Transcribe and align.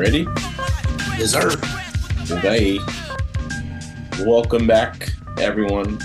Ready? 0.00 0.26
Deserve. 1.18 1.62
Okay. 2.30 2.78
Welcome 4.20 4.66
back, 4.66 5.10
everyone, 5.36 5.98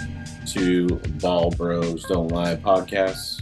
to 0.47 0.87
Ball 1.21 1.49
Bros 1.51 2.03
Don't 2.03 2.27
Lie 2.27 2.57
podcast. 2.57 3.41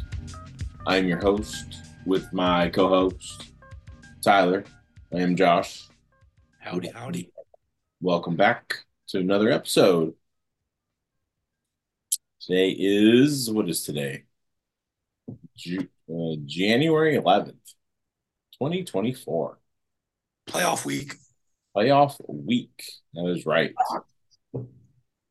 I'm 0.85 1.07
your 1.07 1.20
host 1.20 1.77
with 2.05 2.31
my 2.34 2.70
co 2.70 2.88
host, 2.88 3.52
Tyler. 4.23 4.63
I 5.11 5.21
am 5.21 5.35
Josh. 5.35 5.88
Howdy, 6.59 6.89
howdy. 6.89 7.31
Welcome 7.99 8.35
back 8.35 8.75
to 9.08 9.17
another 9.22 9.49
episode. 9.49 10.13
Today 12.39 12.75
is, 12.77 13.49
what 13.49 13.67
is 13.70 13.81
today? 13.81 14.25
Ju- 15.58 15.89
uh, 16.08 16.35
January 16.45 17.16
11th, 17.17 17.73
2024. 18.59 19.58
Playoff 20.47 20.85
week. 20.85 21.15
playoff 21.75 22.15
week. 22.27 22.83
That 23.13 23.27
is 23.27 23.45
right. 23.45 23.73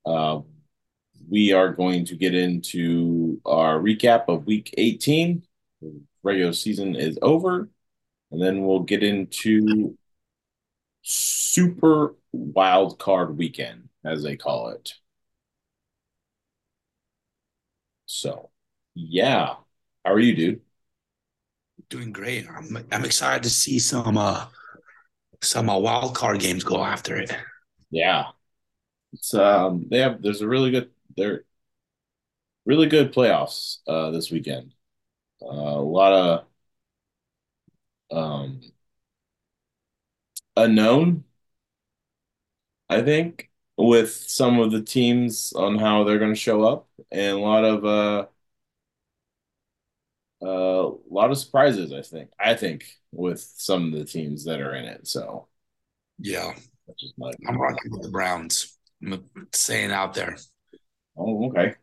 Uh, 0.04 0.40
we 1.30 1.52
are 1.52 1.72
going 1.72 2.04
to 2.06 2.16
get 2.16 2.34
into 2.34 3.40
our 3.44 3.78
recap 3.78 4.24
of 4.28 4.46
week 4.46 4.74
18. 4.76 5.42
The 5.80 6.00
regular 6.22 6.52
season 6.52 6.96
is 6.96 7.18
over. 7.22 7.68
And 8.30 8.42
then 8.42 8.64
we'll 8.64 8.80
get 8.80 9.02
into 9.02 9.96
super 11.02 12.16
wild 12.32 12.98
card 12.98 13.36
weekend, 13.36 13.88
as 14.04 14.22
they 14.22 14.36
call 14.36 14.69
it. 14.70 14.94
So, 18.06 18.50
yeah. 18.94 19.54
How 20.04 20.12
are 20.12 20.19
you, 20.20 20.34
dude? 20.34 20.60
Doing 21.88 22.12
great. 22.12 22.47
I'm 22.48 22.86
I'm 22.91 23.04
excited 23.04 23.42
to 23.42 23.50
see 23.50 23.78
some 23.78 24.16
uh 24.16 24.47
some 25.42 25.68
uh, 25.68 25.78
wild 25.78 26.14
card 26.14 26.40
games 26.40 26.64
go 26.64 26.82
after 26.84 27.16
it. 27.16 27.32
Yeah. 27.90 28.30
It's 29.12 29.34
um 29.34 29.86
they 29.90 29.98
have 30.00 30.22
there's 30.22 30.42
a 30.42 30.48
really 30.48 30.70
good 30.72 30.90
they're 31.16 31.44
really 32.64 32.86
good 32.88 33.12
playoffs 33.12 33.78
uh 33.86 34.10
this 34.10 34.30
weekend. 34.30 34.74
Uh, 35.42 35.46
a 35.48 35.82
lot 35.82 36.12
of 36.12 36.46
um 38.10 38.60
unknown, 40.56 41.24
I 42.88 43.02
think, 43.02 43.50
with 43.76 44.12
some 44.12 44.58
of 44.60 44.70
the 44.72 44.82
teams 44.82 45.52
on 45.54 45.78
how 45.78 46.04
they're 46.04 46.18
going 46.18 46.32
to 46.34 46.38
show 46.40 46.62
up, 46.64 46.88
and 47.10 47.36
a 47.36 47.40
lot 47.40 47.64
of 47.64 47.84
uh, 47.84 48.26
uh, 50.42 50.88
a 50.90 50.98
lot 51.10 51.30
of 51.30 51.38
surprises. 51.38 51.92
I 51.92 52.02
think. 52.02 52.30
I 52.38 52.54
think 52.54 52.84
with 53.12 53.41
some 53.41 53.92
of 53.92 53.98
the 53.98 54.05
teams 54.05 54.44
that 54.44 54.60
are 54.60 54.74
in 54.74 54.84
it. 54.84 55.06
So 55.06 55.48
Yeah. 56.18 56.52
that's 56.86 57.00
just 57.00 57.14
my. 57.19 57.30
I'm 57.46 57.58
rocking 57.60 57.92
with 57.92 58.02
the 58.02 58.08
Browns. 58.10 58.78
I'm 59.04 59.24
saying 59.52 59.91
out 59.92 60.14
there. 60.14 60.36
Oh, 61.16 61.48
okay. 61.48 61.74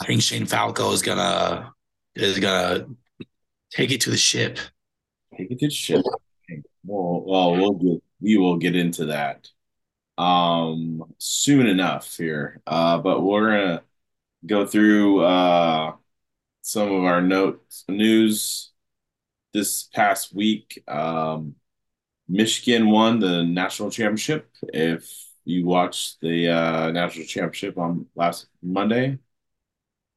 I 0.00 0.06
think 0.06 0.22
Shane 0.22 0.46
Falco 0.46 0.92
is 0.92 1.02
gonna 1.02 1.72
is 2.14 2.38
gonna 2.38 2.86
take 3.70 3.90
it 3.90 4.02
to 4.02 4.10
the 4.10 4.16
ship. 4.16 4.58
Take 5.36 5.50
it 5.50 5.58
to 5.58 5.66
the 5.66 5.70
ship. 5.72 6.02
Well, 6.84 7.22
well, 7.26 7.52
we'll 7.56 7.72
get 7.72 8.02
we 8.20 8.36
will 8.36 8.56
get 8.56 8.76
into 8.76 9.06
that 9.06 9.48
um 10.18 11.02
soon 11.18 11.66
enough 11.66 12.16
here. 12.16 12.60
Uh, 12.66 12.98
but 12.98 13.22
we're 13.22 13.50
gonna 13.50 13.82
go 14.46 14.66
through 14.66 15.24
uh 15.24 15.94
some 16.62 16.92
of 16.92 17.04
our 17.04 17.20
notes 17.20 17.84
news 17.88 18.69
this 19.52 19.84
past 19.84 20.34
week. 20.34 20.82
Um, 20.88 21.56
Michigan 22.28 22.90
won 22.90 23.18
the 23.20 23.42
national 23.44 23.90
championship. 23.90 24.50
If 24.62 25.10
you 25.44 25.66
watched 25.66 26.20
the 26.20 26.48
uh, 26.48 26.90
national 26.92 27.26
championship 27.26 27.78
on 27.78 28.06
last 28.14 28.46
Monday, 28.62 29.18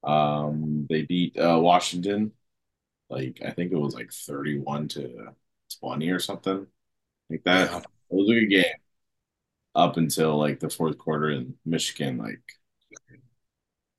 um, 0.04 0.86
they 0.90 1.04
beat 1.04 1.38
uh, 1.38 1.60
Washington. 1.62 2.32
Like 3.10 3.42
I 3.46 3.52
think 3.52 3.72
it 3.72 3.78
was 3.78 3.96
like 3.96 4.12
thirty-one 4.12 4.88
to 4.90 5.34
twenty 5.80 6.10
or 6.10 6.20
something 6.20 6.68
like 7.30 7.44
that. 7.46 7.72
Yeah. 7.72 7.78
It 7.80 7.86
was 8.10 8.30
a 8.30 8.34
good 8.34 8.50
game 8.50 8.66
up 9.76 9.98
until 9.98 10.38
like 10.38 10.60
the 10.60 10.70
fourth 10.70 10.98
quarter, 10.98 11.30
and 11.30 11.56
Michigan 11.66 12.18
like 12.18 12.42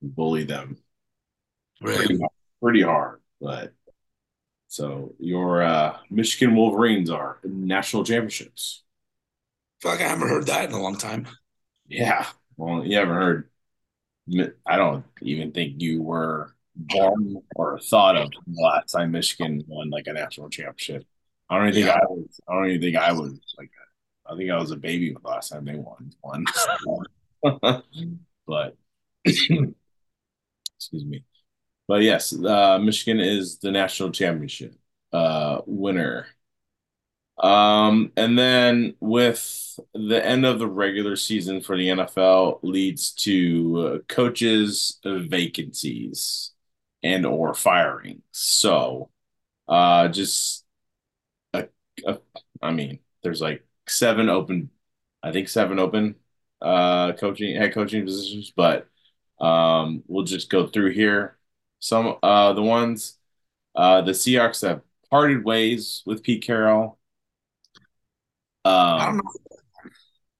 bullied 0.03 0.49
them 0.49 0.77
pretty, 1.81 2.15
Really. 2.15 2.27
pretty 2.62 2.83
hard. 2.83 3.21
But 3.41 3.73
so 4.75 5.15
your 5.21 5.62
uh, 5.62 5.99
Michigan 6.11 6.57
Wolverines 6.57 7.09
are 7.09 7.39
national 7.45 8.03
championships. 8.03 8.83
I 9.79 9.83
feel 9.83 9.93
like 9.93 10.01
I 10.01 10.09
haven't 10.09 10.29
heard 10.29 10.47
that 10.47 10.69
in 10.69 10.75
a 10.75 10.83
long 10.83 10.99
time. 10.99 11.29
Yeah. 11.87 12.27
Well, 12.57 12.85
you 12.85 12.97
haven't 12.97 13.15
heard. 13.15 13.51
I 14.67 14.77
don't 14.77 15.05
even 15.23 15.53
think 15.53 15.81
you 15.81 16.03
were 16.03 16.57
born 16.75 17.37
or 17.55 17.79
thought 17.79 18.17
of 18.17 18.31
the 18.49 18.61
last 18.61 18.91
time 18.91 19.12
Michigan 19.12 19.62
won 19.69 19.91
like 19.91 20.09
a 20.09 20.12
national 20.12 20.49
championship. 20.51 21.05
I 21.49 21.56
don't 21.59 21.69
even 21.69 21.75
think 21.75 21.87
Yeah. 21.87 22.01
I 22.03 22.06
was. 22.06 22.41
I 22.49 22.55
don't 22.55 22.67
even 22.71 22.81
think 22.81 22.97
I 22.97 23.12
was 23.12 23.39
like. 23.56 23.71
I 24.27 24.35
think 24.37 24.51
I 24.51 24.56
was 24.56 24.73
a 24.73 24.77
baby 24.77 25.12
the 25.12 25.29
last 25.29 25.51
time 25.51 25.67
they 25.67 25.77
won 25.77 26.12
one. 26.21 26.47
but 28.49 28.77
excuse 29.25 29.75
me. 31.05 31.25
But 31.87 32.03
yes, 32.03 32.33
uh, 32.34 32.78
Michigan 32.78 33.21
is 33.21 33.59
the 33.59 33.71
national 33.71 34.11
championship 34.12 34.75
uh, 35.12 35.61
winner. 35.67 36.27
Um, 37.39 38.12
and 38.17 38.39
then 38.39 38.95
with 39.00 39.78
the 39.93 40.25
end 40.25 40.47
of 40.47 40.59
the 40.61 40.69
regular 40.69 41.17
season 41.17 41.61
for 41.61 41.77
the 41.77 41.89
NFL 41.89 42.61
leads 42.62 43.12
to 43.15 43.78
uh, 43.78 43.99
coaches 44.09 45.00
vacancies 45.05 46.53
and 47.03 47.27
or 47.27 47.53
firing. 47.55 48.23
So, 48.31 49.11
uh, 49.69 50.09
just 50.09 50.65
a, 51.55 51.69
a, 52.06 52.19
I 52.62 52.73
mean, 52.73 53.00
there's 53.23 53.41
like 53.43 53.67
seven 53.89 54.28
open, 54.31 54.71
I 55.23 55.33
think 55.33 55.49
seven 55.49 55.78
open 55.81 56.17
uh 56.62 57.12
coaching 57.15 57.56
head 57.56 57.75
coaching 57.75 58.05
positions, 58.06 58.53
but 58.56 58.89
um, 59.41 60.03
we'll 60.09 60.25
just 60.25 60.50
go 60.50 60.67
through 60.69 60.93
here. 60.93 61.39
Some 61.84 62.17
uh 62.22 62.55
the 62.55 62.62
ones 62.62 63.19
uh 63.75 64.03
the 64.03 64.12
Seahawks 64.12 64.67
have 64.69 64.83
parted 65.11 65.45
ways 65.45 66.03
with 66.06 66.22
Pete 66.22 66.43
Carroll. 66.45 66.99
I 68.97 69.06
don't 69.06 69.17
Um, 69.17 69.19
know. 69.19 69.22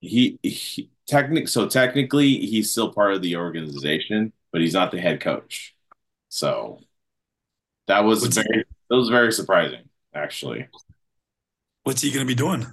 he, 0.01 0.39
he 0.43 0.91
technic 1.07 1.49
so 1.49 1.69
technically 1.69 2.37
he's 2.47 2.71
still 2.71 2.93
part 2.93 3.15
of 3.15 3.23
the 3.23 3.37
organization, 3.37 4.33
but 4.53 4.61
he's 4.61 4.75
not 4.75 4.91
the 4.91 5.01
head 5.01 5.21
coach. 5.21 5.75
So 6.29 6.81
that 7.87 8.01
was 8.05 8.23
What's 8.23 8.37
very 8.37 8.65
that 8.91 8.97
was 8.97 9.09
very 9.09 9.33
surprising, 9.33 9.89
actually. 10.15 10.69
What's 11.85 12.03
he 12.03 12.11
gonna 12.11 12.25
be 12.27 12.35
doing? 12.35 12.67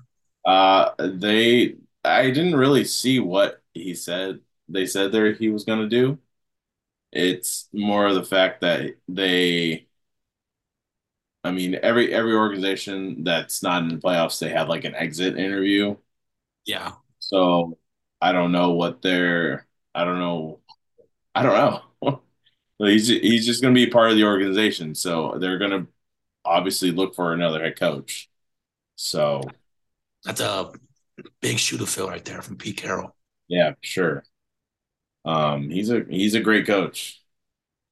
Uh, 0.46 0.92
they 1.00 1.76
I 2.04 2.32
didn't 2.32 2.56
really 2.56 2.84
see 2.86 3.20
what 3.20 3.62
he 3.74 3.94
said. 3.96 4.40
They 4.68 4.86
said 4.86 5.12
there 5.12 5.34
he 5.34 5.50
was 5.50 5.66
gonna 5.66 5.90
do. 5.90 6.20
It's 7.12 7.68
more 7.74 8.08
of 8.08 8.16
the 8.16 8.24
fact 8.24 8.62
that 8.62 8.96
they, 9.08 9.88
I 11.44 11.52
mean, 11.52 11.76
every 11.82 12.14
every 12.14 12.34
organization 12.36 13.24
that's 13.24 13.64
not 13.64 13.82
in 13.84 13.90
the 13.90 13.96
playoffs, 13.98 14.40
they 14.40 14.50
have 14.50 14.70
like 14.70 14.84
an 14.86 14.96
exit 14.96 15.38
interview. 15.40 15.96
Yeah. 16.66 16.94
So 17.20 17.78
I 18.22 18.32
don't 18.32 18.52
know 18.52 18.72
what 18.72 19.02
they're. 19.02 19.68
I 19.94 20.04
don't 20.06 20.20
know. 20.20 20.60
I 21.36 21.44
don't 21.44 21.56
know. 22.04 22.22
He's 22.80 23.08
he's 23.10 23.46
just 23.46 23.62
gonna 23.62 23.76
be 23.76 23.88
part 23.90 24.12
of 24.12 24.18
the 24.18 24.26
organization, 24.26 24.96
so 24.96 25.38
they're 25.40 25.60
gonna 25.60 25.88
obviously 26.46 26.92
look 26.92 27.16
for 27.16 27.34
another 27.34 27.64
head 27.64 27.80
coach. 27.80 28.30
So 28.96 29.56
That's 30.24 30.42
a 30.42 30.72
big 31.42 31.60
shoe 31.60 31.78
to 31.80 31.86
fill 31.88 32.10
right 32.10 32.26
there 32.26 32.42
from 32.42 32.58
Pete 32.58 32.78
Carroll. 32.78 33.16
yeah, 33.48 33.74
sure. 33.82 34.24
Um, 35.26 35.70
he's 35.70 35.90
a 35.90 36.04
he's 36.10 36.34
a 36.36 36.40
great 36.42 36.66
coach. 36.68 37.22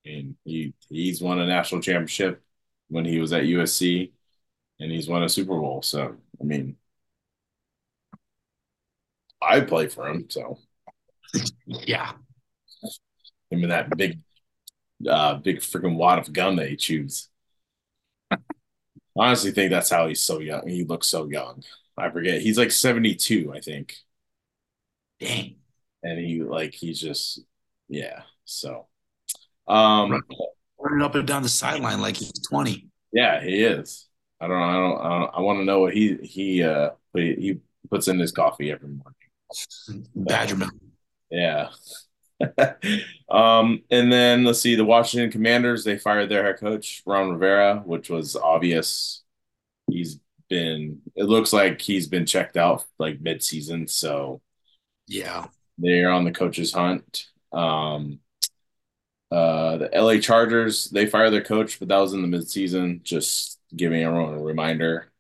and 0.06 0.36
he 0.46 0.74
he's 0.90 1.22
won 1.22 1.40
a 1.40 1.48
national 1.48 1.82
championship 1.82 2.44
when 2.90 3.06
he 3.06 3.20
was 3.22 3.34
at 3.34 3.46
USC, 3.48 4.14
and 4.80 4.92
he's 4.92 5.10
won 5.10 5.24
a 5.24 5.30
Super 5.30 5.56
Bowl. 5.60 5.82
So 5.84 6.18
I 6.42 6.46
mean, 6.46 6.78
I 9.42 9.62
play 9.62 9.88
for 9.88 10.08
him. 10.08 10.30
So 10.30 10.60
Yeah. 11.66 12.14
him 13.50 13.64
and 13.64 13.72
that 13.72 13.96
big, 13.98 14.20
uh, 15.10 15.36
big 15.36 15.60
freaking 15.60 15.98
wad 15.98 16.20
of 16.20 16.34
gum 16.34 16.58
that 16.58 16.70
he 16.70 16.76
chews. 16.76 17.30
I 19.18 19.28
honestly 19.28 19.52
think 19.52 19.72
that's 19.72 19.90
how 19.90 20.08
he's 20.08 20.22
so 20.24 20.40
young. 20.40 20.68
He 20.68 20.84
looks 20.84 21.08
so 21.08 21.30
young. 21.30 21.64
I 21.98 22.10
forget. 22.10 22.42
He's 22.42 22.58
like 22.58 22.72
72, 22.72 23.52
I 23.54 23.60
think. 23.60 23.96
Dang. 25.20 25.59
And 26.04 26.20
he 26.20 26.42
like 26.44 26.74
he's 26.74 27.00
just 27.00 27.42
yeah. 27.88 28.22
So 28.46 28.88
um 29.68 30.22
Running 30.80 31.02
up 31.02 31.16
and 31.16 31.28
down 31.28 31.44
the 31.44 31.50
sideline 31.50 32.02
like 32.02 32.16
he's 32.16 32.32
20. 32.50 32.88
yeah, 33.12 33.42
he 33.44 33.64
is. 33.64 34.08
I 34.40 34.48
don't 34.48 34.58
know. 34.60 34.64
I 34.66 34.74
don't. 34.74 35.00
I, 35.06 35.20
don't, 35.20 35.32
I 35.36 35.42
want 35.42 35.60
to 35.60 35.66
know 35.66 35.80
what 35.82 35.94
he 35.94 36.16
he 36.24 36.64
uh 36.64 36.92
he, 37.14 37.36
he 37.36 37.60
puts 37.90 38.08
in 38.08 38.18
his 38.20 38.32
coffee 38.32 38.72
every 38.72 38.90
morning. 38.90 40.08
Badger 40.16 40.56
milk. 40.56 40.74
Yeah. 41.30 41.70
um, 43.30 43.84
and 43.92 44.12
then 44.12 44.44
let's 44.46 44.62
see 44.62 44.76
the 44.76 44.86
Washington 44.86 45.32
Commanders. 45.32 45.84
They 45.84 45.98
fired 45.98 46.30
their 46.30 46.44
head 46.46 46.60
coach 46.60 47.04
Ron 47.06 47.32
Rivera, 47.32 47.82
which 47.86 48.10
was 48.10 48.36
obvious. 48.38 49.24
He's 49.90 50.20
been. 50.50 51.02
It 51.16 51.26
looks 51.26 51.52
like 51.52 51.82
he's 51.82 52.08
been 52.08 52.26
checked 52.26 52.56
out 52.58 52.86
like 52.98 53.20
mid-season, 53.22 53.88
so 53.88 54.42
Yeah. 55.08 55.48
They're 55.80 56.12
on 56.12 56.26
the 56.26 56.32
coach's 56.32 56.74
hunt. 56.74 57.28
Um, 57.52 58.20
uh, 59.32 59.78
the 59.78 59.96
LA 59.96 60.20
Chargers 60.20 60.90
they 60.90 61.06
fired 61.06 61.32
their 61.32 61.44
coach, 61.44 61.80
but 61.80 61.88
that 61.90 61.98
was 61.98 62.14
in 62.14 62.22
the 62.22 62.28
mid-season. 62.28 63.02
Just 63.04 63.60
giving 63.76 64.04
everyone 64.04 64.34
a 64.34 64.40
reminder. 64.44 65.12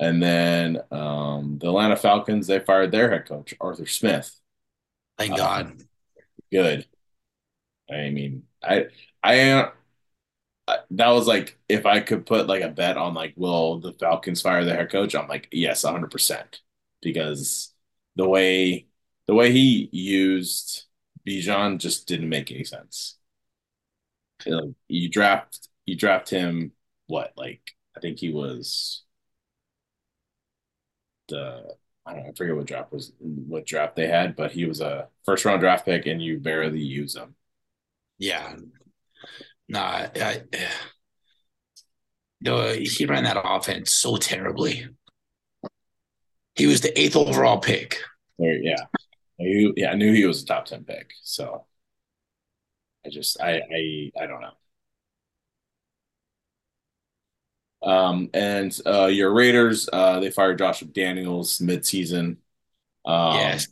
And 0.00 0.22
then 0.22 0.80
um, 0.92 1.58
the 1.60 1.68
Atlanta 1.68 1.96
Falcons 1.96 2.46
they 2.48 2.60
fired 2.60 2.92
their 2.92 3.10
head 3.10 3.26
coach 3.26 3.54
Arthur 3.60 3.86
Smith. 3.86 4.38
Thank 5.16 5.36
Uh, 5.36 5.36
God. 5.36 5.72
good. 6.52 6.86
I 7.90 8.10
mean, 8.10 8.44
I 8.62 8.86
I 9.22 9.70
uh, 10.66 10.76
that 10.90 11.08
was 11.10 11.26
like 11.26 11.58
if 11.68 11.86
I 11.86 12.00
could 12.00 12.26
put 12.26 12.46
like 12.46 12.62
a 12.62 12.68
bet 12.68 12.96
on 12.96 13.14
like 13.14 13.34
will 13.36 13.80
the 13.80 13.92
Falcons 13.94 14.42
fire 14.42 14.64
their 14.64 14.76
head 14.76 14.90
coach, 14.90 15.14
I'm 15.14 15.28
like 15.28 15.48
yes, 15.52 15.84
100% 15.84 16.60
because 17.02 17.74
the 18.16 18.28
way 18.28 18.86
the 19.28 19.34
way 19.34 19.52
he 19.52 19.88
used 19.92 20.86
Bijan 21.26 21.78
just 21.78 22.08
didn't 22.08 22.30
make 22.30 22.50
any 22.50 22.64
sense. 22.64 23.16
Like, 24.46 24.74
you 24.88 25.08
draft 25.08 25.68
you 25.84 25.96
draft 25.96 26.30
him 26.30 26.72
what 27.06 27.32
like 27.36 27.60
I 27.96 28.00
think 28.00 28.18
he 28.18 28.32
was 28.32 29.04
the 31.28 31.76
I 32.06 32.14
don't 32.14 32.22
know, 32.22 32.30
I 32.30 32.32
forget 32.32 32.56
what 32.56 32.66
draft 32.66 32.92
was 32.92 33.12
what 33.20 33.66
draft 33.66 33.96
they 33.96 34.06
had, 34.06 34.34
but 34.34 34.52
he 34.52 34.64
was 34.64 34.80
a 34.80 35.08
first 35.26 35.44
round 35.44 35.60
draft 35.60 35.84
pick 35.84 36.06
and 36.06 36.22
you 36.22 36.38
barely 36.38 36.80
use 36.80 37.14
him. 37.14 37.34
Yeah. 38.16 38.56
Nah, 39.68 40.08
I, 40.16 40.42
no, 42.40 42.72
he 42.72 43.04
ran 43.04 43.24
that 43.24 43.36
offense 43.44 43.92
so 43.92 44.16
terribly. 44.16 44.86
He 46.54 46.66
was 46.66 46.80
the 46.80 46.98
eighth 46.98 47.16
overall 47.16 47.58
pick. 47.58 47.98
Yeah. 48.38 48.86
I, 49.40 49.72
yeah, 49.76 49.90
I 49.90 49.94
knew 49.94 50.12
he 50.12 50.26
was 50.26 50.42
a 50.42 50.46
top 50.46 50.66
10 50.66 50.84
pick. 50.84 51.12
So 51.22 51.66
I 53.04 53.08
just 53.10 53.40
I 53.40 53.60
I 53.60 54.12
I 54.20 54.26
don't 54.26 54.40
know. 54.40 54.52
Um 57.82 58.30
and 58.34 58.76
uh 58.86 59.06
your 59.06 59.32
Raiders, 59.32 59.88
uh 59.92 60.20
they 60.20 60.30
fired 60.30 60.58
Josh 60.58 60.82
McDaniels 60.82 61.60
mid-season. 61.60 62.38
Um 63.06 63.34
yes. 63.36 63.68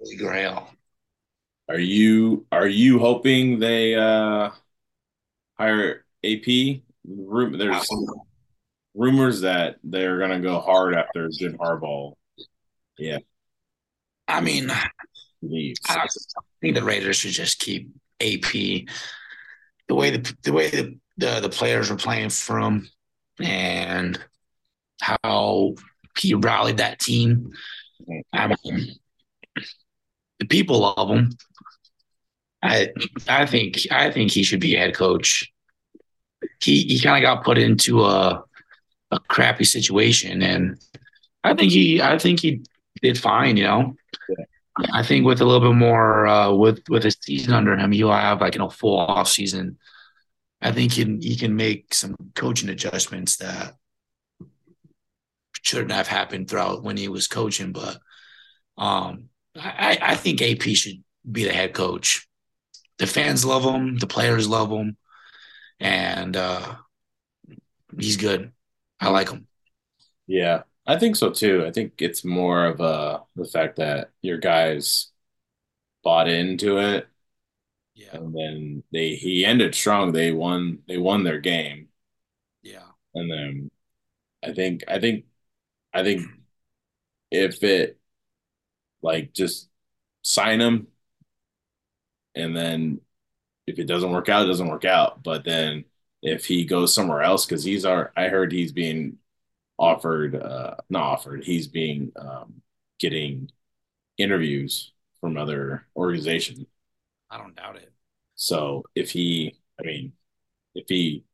Holy 0.00 0.16
Grail. 0.16 0.70
are 1.68 1.78
you 1.78 2.46
are 2.52 2.66
you 2.66 2.98
hoping 2.98 3.58
they 3.58 3.94
uh 3.94 4.50
hire 5.58 6.04
AP? 6.24 6.82
There's 7.04 7.88
rumors 8.94 9.40
that 9.42 9.76
they're 9.84 10.18
gonna 10.18 10.40
go 10.40 10.60
hard 10.60 10.94
after 10.94 11.28
Jim 11.28 11.58
Harbaugh. 11.58 12.14
Yeah, 12.98 13.18
I 14.28 14.40
mean, 14.40 14.70
leaves. 15.42 15.80
I 15.88 16.06
think 16.60 16.74
the 16.74 16.84
Raiders 16.84 17.16
should 17.16 17.32
just 17.32 17.58
keep 17.58 17.90
AP. 18.20 18.52
The 18.52 19.94
way 19.94 20.10
the 20.10 20.34
the 20.42 20.52
way 20.52 20.70
the 20.70 20.98
the, 21.16 21.40
the 21.40 21.48
players 21.48 21.90
were 21.90 21.96
playing 21.96 22.30
from 22.30 22.88
and 23.40 24.18
how 25.00 25.74
he 26.18 26.34
rallied 26.34 26.78
that 26.78 26.98
team. 26.98 27.52
I 28.32 28.48
mean, 28.64 28.94
the 30.38 30.46
people 30.46 30.80
love 30.80 31.10
him. 31.10 31.30
I 32.62 32.90
I 33.28 33.46
think 33.46 33.78
I 33.90 34.10
think 34.10 34.30
he 34.30 34.42
should 34.42 34.60
be 34.60 34.74
head 34.74 34.94
coach. 34.94 35.50
He 36.62 36.82
he 36.84 37.00
kind 37.00 37.22
of 37.22 37.26
got 37.28 37.44
put 37.44 37.58
into 37.58 38.04
a 38.04 38.44
a 39.10 39.18
crappy 39.28 39.64
situation, 39.64 40.42
and 40.42 40.78
I 41.42 41.54
think 41.54 41.72
he 41.72 42.00
I 42.02 42.18
think 42.18 42.40
he 42.40 42.62
did 43.02 43.18
fine. 43.18 43.56
You 43.56 43.64
know, 43.64 43.96
I 44.92 45.02
think 45.02 45.26
with 45.26 45.40
a 45.40 45.44
little 45.44 45.68
bit 45.68 45.76
more 45.76 46.26
uh, 46.26 46.52
with 46.52 46.82
with 46.88 47.04
a 47.04 47.10
season 47.10 47.52
under 47.52 47.76
him, 47.76 47.92
he'll 47.92 48.12
have 48.12 48.40
like 48.40 48.54
you 48.54 48.60
know 48.60 48.70
full 48.70 48.98
off 48.98 49.28
season. 49.28 49.78
I 50.60 50.72
think 50.72 50.92
he 50.92 51.04
can 51.04 51.20
he 51.20 51.36
can 51.36 51.56
make 51.56 51.92
some 51.94 52.16
coaching 52.34 52.68
adjustments 52.68 53.36
that 53.36 53.74
shouldn't 55.62 55.92
have 55.92 56.06
happened 56.06 56.48
throughout 56.48 56.82
when 56.82 56.96
he 56.96 57.08
was 57.08 57.26
coaching, 57.26 57.72
but 57.72 57.98
um, 58.78 59.28
I, 59.56 59.98
I 60.00 60.14
think 60.16 60.40
AP 60.40 60.62
should 60.62 61.02
be 61.30 61.44
the 61.44 61.52
head 61.52 61.74
coach. 61.74 62.26
The 62.98 63.06
fans 63.06 63.44
love 63.44 63.64
him, 63.64 63.98
the 63.98 64.06
players 64.06 64.48
love 64.48 64.70
him, 64.70 64.96
and 65.78 66.36
uh, 66.36 66.76
he's 67.98 68.16
good. 68.16 68.52
I 69.00 69.08
like 69.10 69.30
him. 69.30 69.46
Yeah, 70.26 70.62
I 70.90 70.98
think 70.98 71.16
so 71.16 71.30
too. 71.30 71.64
I 71.66 71.70
think 71.72 72.00
it's 72.02 72.24
more 72.24 72.66
of 72.66 72.80
uh 72.80 73.20
the 73.36 73.44
fact 73.46 73.76
that 73.76 74.12
your 74.22 74.38
guys 74.38 75.08
bought 76.04 76.28
into 76.28 76.78
it 76.78 77.08
Yeah, 77.94 78.18
and 78.18 78.34
then 78.34 78.82
they 78.92 79.14
he 79.14 79.44
ended 79.44 79.74
strong. 79.74 80.12
They 80.12 80.32
won 80.32 80.82
they 80.88 80.98
won 80.98 81.24
their 81.24 81.38
game. 81.38 81.88
yeah, 82.62 82.90
And 83.14 83.30
then 83.30 83.70
I 84.44 84.54
think 84.54 84.84
I 84.88 85.00
think 85.00 85.26
I 85.94 86.04
think 86.04 86.26
if 87.30 87.62
it 87.62 87.98
like 89.02 89.32
just 89.32 89.68
sign 90.22 90.60
him 90.60 90.86
and 92.34 92.56
then 92.56 93.00
if 93.68 93.80
it 93.80 93.86
doesn't 93.86 94.12
work 94.12 94.30
out, 94.30 94.44
it 94.44 94.48
doesn't 94.48 94.68
work 94.68 94.86
out. 94.86 95.24
But 95.24 95.44
then 95.44 95.86
if 96.22 96.46
he 96.46 96.66
goes 96.66 96.94
somewhere 96.94 97.22
else, 97.22 97.46
because 97.46 97.64
he's 97.64 97.86
our 97.86 98.12
I 98.16 98.28
heard 98.28 98.52
he's 98.52 98.72
being 98.72 99.18
offered 99.80 100.36
uh 100.36 100.76
not 100.90 101.02
offered, 101.02 101.44
he's 101.44 101.66
being 101.66 102.12
um 102.16 102.62
getting 103.00 103.50
interviews 104.18 104.92
from 105.20 105.36
other 105.36 105.86
organizations. 105.96 106.64
I 107.30 107.38
don't 107.38 107.56
doubt 107.56 107.76
it. 107.76 107.92
So 108.36 108.84
if 108.94 109.10
he 109.10 109.56
I 109.80 109.84
mean 109.84 110.12
if 110.74 110.86
he 110.88 111.24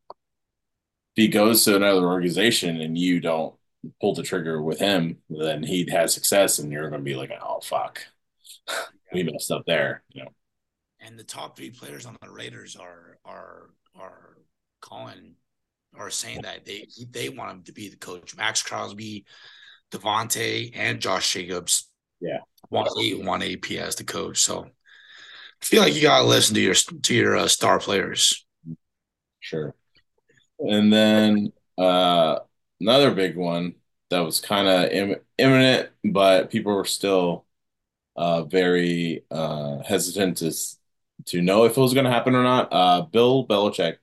if 1.17 1.23
he 1.23 1.29
goes 1.29 1.65
to 1.65 1.77
another 1.77 2.07
organization 2.07 2.81
and 2.81 2.97
you 2.97 3.21
don't 3.21 3.55
pull 4.01 4.15
the 4.15 4.23
trigger 4.23 4.63
with 4.63 4.79
him, 4.79 5.19
then 5.31 5.63
he 5.63 5.89
has 5.91 6.15
success 6.15 6.59
and 6.59 6.73
you're 6.73 6.91
gonna 6.91 7.03
be 7.03 7.17
like, 7.17 7.33
oh 7.41 7.61
fuck, 7.63 8.03
we 9.13 9.23
messed 9.23 9.51
up 9.51 9.65
there, 9.67 10.05
you 10.13 10.25
know. 10.25 10.31
And 11.01 11.19
the 11.19 11.25
top 11.25 11.57
three 11.57 11.71
players 11.71 12.07
on 12.07 12.17
the 12.21 12.31
Raiders 12.31 12.77
are 12.77 13.19
are 13.25 13.71
are 13.95 14.39
calling 14.81 15.35
or 15.99 16.11
saying 16.11 16.43
that 16.43 16.65
they 16.65 16.87
they 17.11 17.29
want 17.29 17.51
him 17.51 17.63
to 17.65 17.73
be 17.73 17.89
the 17.89 17.97
coach. 17.97 18.37
Maxx 18.37 18.63
Crosby, 18.63 19.25
Davante, 19.91 20.73
and 20.75 21.01
Josh 21.01 21.33
Jacobs. 21.33 21.91
Yeah. 22.21 22.39
want 22.71 22.91
want 23.25 23.43
AP 23.43 23.73
as 23.73 23.97
the 23.97 24.05
coach. 24.05 24.39
So 24.39 24.67
I 25.63 25.65
feel 25.65 25.83
like 25.83 25.95
you 25.95 26.03
gotta 26.03 26.25
listen 26.25 26.55
to 26.55 26.61
your 26.61 26.75
to 26.75 27.15
your 27.15 27.37
uh, 27.37 27.49
star 27.49 27.79
players. 27.79 28.47
Sure. 29.41 29.75
And 30.59 30.93
then 30.93 31.53
uh, 31.79 32.41
another 32.81 33.15
big 33.15 33.37
one 33.37 33.75
that 34.11 34.21
was 34.21 34.41
kind 34.41 34.69
of 34.69 34.91
Im- 34.91 35.21
imminent, 35.39 35.91
but 36.05 36.51
people 36.51 36.75
were 36.75 36.85
still 36.85 37.45
uh, 38.17 38.45
very 38.45 39.25
uh, 39.31 39.79
hesitant 39.83 40.39
to 40.39 40.53
to 41.27 41.43
know 41.43 41.65
if 41.65 41.77
it 41.77 41.81
was 41.81 41.95
going 41.95 42.05
to 42.05 42.11
happen 42.11 42.35
or 42.35 42.43
not. 42.43 42.69
Uh, 42.71 43.03
Bill 43.03 43.47
Belichick 43.47 43.97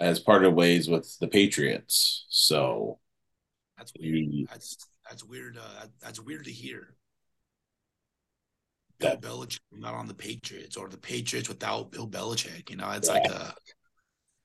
has 0.00 0.20
of 0.44 0.54
ways 0.54 0.88
with 0.88 1.16
the 1.20 1.28
Patriots, 1.28 2.26
so 2.28 2.98
That's 3.78 3.92
weird. 3.98 4.26
you, 4.30 4.48
That's 4.48 4.76
that's 5.08 5.24
weird. 5.24 5.58
Uh, 5.58 5.86
that's 6.00 6.20
weird 6.20 6.44
to 6.46 6.50
hear. 6.52 6.96
Bill 8.98 9.16
that 9.16 9.20
Belichick 9.20 9.58
not 9.72 9.94
on 9.94 10.06
the 10.08 10.14
Patriots 10.14 10.76
or 10.76 10.88
the 10.88 10.96
Patriots 10.98 11.48
without 11.48 11.90
Bill 11.90 12.08
Belichick. 12.08 12.70
You 12.70 12.76
know, 12.76 12.90
it's 12.90 13.08
yeah, 13.08 13.12
like 13.12 13.28
a 13.28 13.54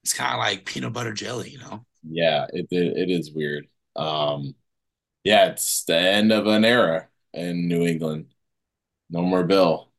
it's 0.04 0.14
kind 0.14 0.34
of 0.34 0.40
like 0.40 0.66
peanut 0.66 0.94
butter 0.94 1.14
jelly. 1.14 1.50
You 1.52 1.60
know. 1.60 1.86
yeah, 2.04 2.46
it, 2.54 2.68
it 2.72 2.98
it 2.98 3.10
is 3.10 3.32
weird. 3.32 3.68
Um, 3.96 4.56
yeah, 5.24 5.48
it's 5.48 5.86
the 5.86 5.98
end 5.98 6.32
of 6.32 6.48
an 6.48 6.66
era 6.66 7.10
in 7.34 7.68
New 7.68 7.86
England. 7.88 8.34
No 9.10 9.22
more 9.24 9.44
Bill. 9.46 9.92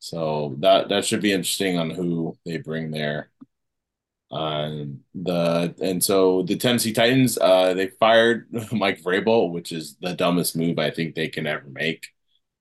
So 0.00 0.56
that 0.60 0.88
that 0.88 1.04
should 1.04 1.22
be 1.22 1.32
interesting 1.32 1.78
on 1.78 1.90
who 1.90 2.36
they 2.44 2.58
bring 2.58 2.90
there. 2.90 3.30
Um, 4.30 5.00
the 5.14 5.74
and 5.80 6.04
so 6.04 6.42
the 6.42 6.56
Tennessee 6.56 6.92
Titans, 6.92 7.38
uh, 7.38 7.74
they 7.74 7.88
fired 7.88 8.48
Mike 8.72 9.00
Vrabel, 9.02 9.50
which 9.50 9.72
is 9.72 9.96
the 10.00 10.14
dumbest 10.14 10.56
move 10.56 10.78
I 10.78 10.90
think 10.90 11.14
they 11.14 11.28
can 11.28 11.46
ever 11.46 11.68
make 11.68 12.08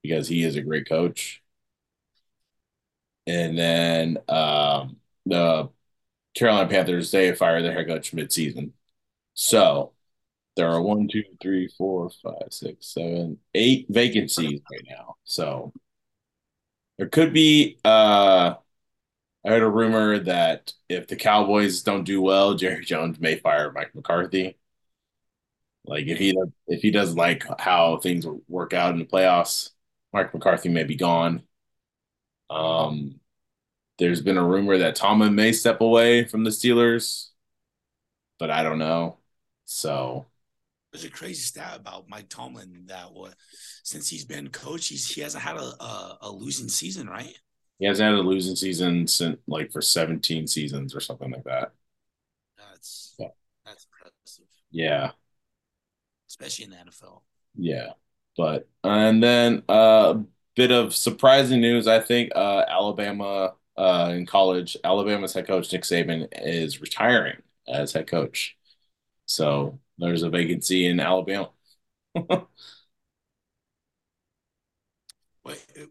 because 0.02 0.28
he 0.28 0.44
is 0.44 0.56
a 0.56 0.62
great 0.62 0.88
coach. 0.88 1.42
And 3.26 3.58
then 3.58 4.18
um, 4.30 4.98
the 5.26 5.70
Carolina 6.36 6.70
Panthers, 6.70 7.12
they 7.12 7.34
fired 7.36 7.64
their 7.64 7.74
head 7.74 7.88
coach 7.88 8.14
mid-season. 8.14 8.74
So 9.34 9.94
there 10.56 10.70
are 10.70 10.82
one, 10.82 11.08
two, 11.10 11.24
three, 11.42 11.70
four, 11.78 12.10
five, 12.24 12.50
six, 12.52 12.94
seven, 12.94 13.40
eight 13.56 13.88
vacancies 13.90 14.62
right 14.72 14.86
now. 14.90 15.16
So 15.26 15.74
there 16.98 17.08
could 17.08 17.34
be 17.34 17.78
uh 17.86 18.56
I 19.48 19.52
heard 19.52 19.64
a 19.64 19.70
rumor 19.70 20.20
that 20.20 20.74
if 20.90 21.08
the 21.08 21.16
Cowboys 21.16 21.82
don't 21.82 22.04
do 22.04 22.22
well, 22.22 22.56
Jerry 22.56 22.84
Jones 22.84 23.18
may 23.18 23.38
fire 23.38 23.72
Mike 23.72 23.96
McCarthy. 23.96 24.58
Like 25.86 26.06
if 26.08 26.18
he 26.18 26.38
if 26.68 26.82
he 26.82 26.92
doesn't 26.92 27.16
like 27.16 27.46
how 27.58 27.98
things 27.98 28.26
work 28.50 28.74
out 28.74 28.92
in 28.92 29.00
the 29.00 29.06
playoffs, 29.06 29.70
Mike 30.12 30.34
McCarthy 30.34 30.68
may 30.68 30.84
be 30.84 30.96
gone. 30.96 31.44
Um, 32.50 33.22
there's 34.00 34.22
been 34.22 34.38
a 34.38 34.44
rumor 34.44 34.80
that 34.80 34.98
Tomlin 34.98 35.34
may 35.34 35.54
step 35.54 35.80
away 35.80 36.26
from 36.26 36.44
the 36.44 36.50
Steelers, 36.50 37.30
but 38.40 38.52
I 38.52 38.64
don't 38.64 38.80
know. 38.80 39.18
So 39.64 40.26
there's 40.92 41.06
a 41.06 41.10
crazy 41.10 41.42
stat 41.42 41.78
about 41.78 42.10
Mike 42.10 42.28
Tomlin 42.28 42.88
that 42.88 43.14
was 43.14 43.34
since 43.84 44.10
he's 44.10 44.26
been 44.26 44.50
coach, 44.50 44.90
he's 44.90 45.10
he 45.10 45.22
hasn't 45.22 45.44
had 45.44 45.56
a, 45.56 45.84
a, 45.84 46.18
a 46.24 46.32
losing 46.32 46.68
season, 46.68 47.08
right? 47.08 47.38
He 47.80 47.86
hasn't 47.86 48.06
had 48.06 48.16
a 48.16 48.28
losing 48.28 48.56
season 48.56 49.08
since 49.08 49.38
like 49.48 49.72
for 49.72 49.82
17 49.82 50.48
seasons 50.48 50.96
or 50.96 51.00
something 51.00 51.32
like 51.32 51.44
that. 51.44 51.72
That's 52.58 53.16
yeah. 53.20 53.28
that's 53.66 53.86
impressive. 53.86 54.46
Yeah. 54.72 55.12
Especially 56.28 56.66
in 56.66 56.72
the 56.72 56.78
NFL. 56.78 57.22
Yeah. 57.56 57.92
But 58.36 58.68
and 58.84 59.22
then 59.22 59.64
a 59.70 59.72
uh, 59.72 60.20
bit 60.56 60.72
of 60.72 60.96
surprising 60.96 61.62
news, 61.62 61.88
I 61.88 62.00
think 62.00 62.32
uh 62.36 62.66
Alabama 62.68 63.54
uh 63.78 64.12
in 64.14 64.26
college, 64.26 64.76
Alabama's 64.84 65.34
head 65.34 65.48
coach 65.48 65.72
Nick 65.72 65.84
Saban 65.84 66.28
is 66.32 66.82
retiring 66.82 67.42
as 67.68 67.94
head 67.94 68.08
coach. 68.08 68.58
So 69.26 69.80
there's 69.98 70.24
a 70.24 70.30
vacancy 70.30 70.88
in 70.88 71.00
Alabama. 71.00 71.52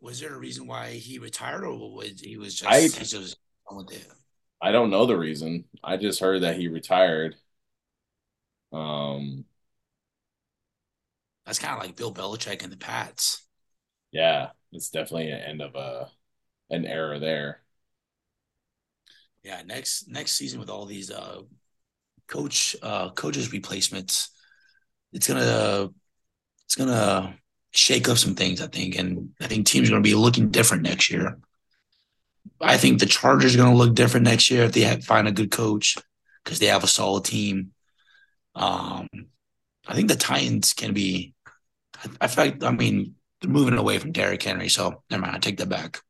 was 0.00 0.20
there 0.20 0.34
a 0.34 0.38
reason 0.38 0.66
why 0.66 0.92
he 0.92 1.18
retired, 1.18 1.64
or 1.64 1.94
was 1.94 2.20
he 2.20 2.36
was 2.36 2.54
just 2.54 2.70
I, 2.70 2.98
he 2.98 3.04
just 3.04 3.36
I 4.60 4.72
don't 4.72 4.90
know 4.90 5.06
the 5.06 5.16
reason. 5.16 5.64
I 5.84 5.96
just 5.96 6.20
heard 6.20 6.42
that 6.42 6.56
he 6.56 6.68
retired. 6.68 7.36
Um, 8.72 9.44
that's 11.44 11.58
kind 11.58 11.74
of 11.76 11.82
like 11.82 11.96
Bill 11.96 12.12
Belichick 12.12 12.62
and 12.62 12.72
the 12.72 12.76
Pats. 12.76 13.42
Yeah, 14.12 14.50
it's 14.72 14.90
definitely 14.90 15.30
an 15.30 15.40
end 15.40 15.62
of 15.62 15.74
a 15.74 16.10
an 16.70 16.86
era 16.86 17.18
there. 17.18 17.62
Yeah, 19.42 19.62
next 19.62 20.08
next 20.08 20.32
season 20.32 20.58
with 20.58 20.70
all 20.70 20.86
these 20.86 21.10
uh 21.10 21.42
coach 22.26 22.76
uh 22.82 23.10
coaches 23.10 23.52
replacements, 23.52 24.30
it's 25.12 25.28
gonna 25.28 25.90
it's 26.64 26.76
gonna 26.76 27.38
shake 27.76 28.08
up 28.08 28.18
some 28.18 28.34
things, 28.34 28.60
I 28.60 28.66
think. 28.66 28.96
And 28.96 29.30
I 29.40 29.46
think 29.46 29.66
teams 29.66 29.88
are 29.88 29.92
going 29.92 30.02
to 30.02 30.08
be 30.08 30.14
looking 30.14 30.50
different 30.50 30.82
next 30.82 31.10
year. 31.10 31.38
I 32.60 32.76
think 32.76 32.98
the 32.98 33.06
Chargers 33.06 33.54
are 33.54 33.58
going 33.58 33.72
to 33.72 33.76
look 33.76 33.94
different 33.94 34.24
next 34.24 34.50
year 34.50 34.64
if 34.64 34.72
they 34.72 34.82
have, 34.82 35.04
find 35.04 35.28
a 35.28 35.32
good 35.32 35.50
coach 35.50 35.96
because 36.44 36.58
they 36.58 36.66
have 36.66 36.84
a 36.84 36.88
solid 36.88 37.24
team. 37.24 37.72
Um, 38.54 39.08
I 39.86 39.94
think 39.94 40.08
the 40.08 40.16
Titans 40.16 40.72
can 40.72 40.94
be. 40.94 41.34
I, 41.96 42.08
I 42.22 42.26
feel 42.28 42.46
like 42.46 42.62
I 42.62 42.70
mean 42.70 43.14
they're 43.40 43.50
moving 43.50 43.76
away 43.76 43.98
from 43.98 44.12
Derrick 44.12 44.42
Henry, 44.42 44.68
so 44.68 45.02
never 45.10 45.22
mind. 45.22 45.36
I 45.36 45.38
take 45.38 45.58
that 45.58 45.68
back. 45.68 46.00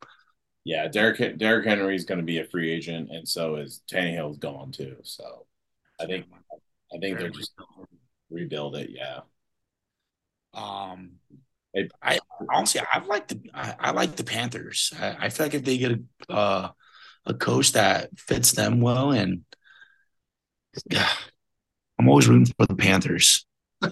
Yeah, 0.65 0.89
Derrick 0.89 1.39
Derrick 1.39 1.67
Henry 1.67 1.97
is 1.97 2.05
going 2.05 2.19
to 2.19 2.25
be 2.25 2.39
a 2.39 2.45
free 2.45 2.71
agent, 2.71 3.11
and 3.11 3.29
so 3.29 3.57
is 3.57 3.83
Tannehill's 3.91 4.39
gone 4.39 4.73
too. 4.73 4.97
So 5.03 5.47
I 6.01 6.07
think 6.07 6.27
I 6.95 6.99
think 6.99 7.19
they're 7.19 7.31
just 7.31 7.53
rebuild 8.31 8.77
it. 8.77 8.91
Yeah. 8.91 9.21
Um, 10.55 11.13
I 12.03 12.19
honestly, 12.51 12.81
I 12.91 12.99
like 13.01 13.29
the 13.29 13.41
I, 13.53 13.75
I, 13.79 13.91
like 13.91 14.17
the 14.17 14.25
Panthers. 14.25 14.93
I, 14.99 15.17
I, 15.27 15.29
feel 15.29 15.47
like 15.47 15.55
if 15.55 15.65
they 15.65 15.79
get 15.79 15.93
a 16.29 16.33
uh, 16.33 16.71
a 17.27 17.35
coach 17.35 17.73
that 17.73 18.19
fits 18.19 18.53
them 18.53 18.81
well, 18.81 19.11
and 19.11 19.45
yeah, 20.91 21.11
I'm 21.99 22.09
always 22.09 22.29
rooting 22.29 22.53
for 22.59 22.67
the 22.67 22.77
Panthers. 22.77 23.47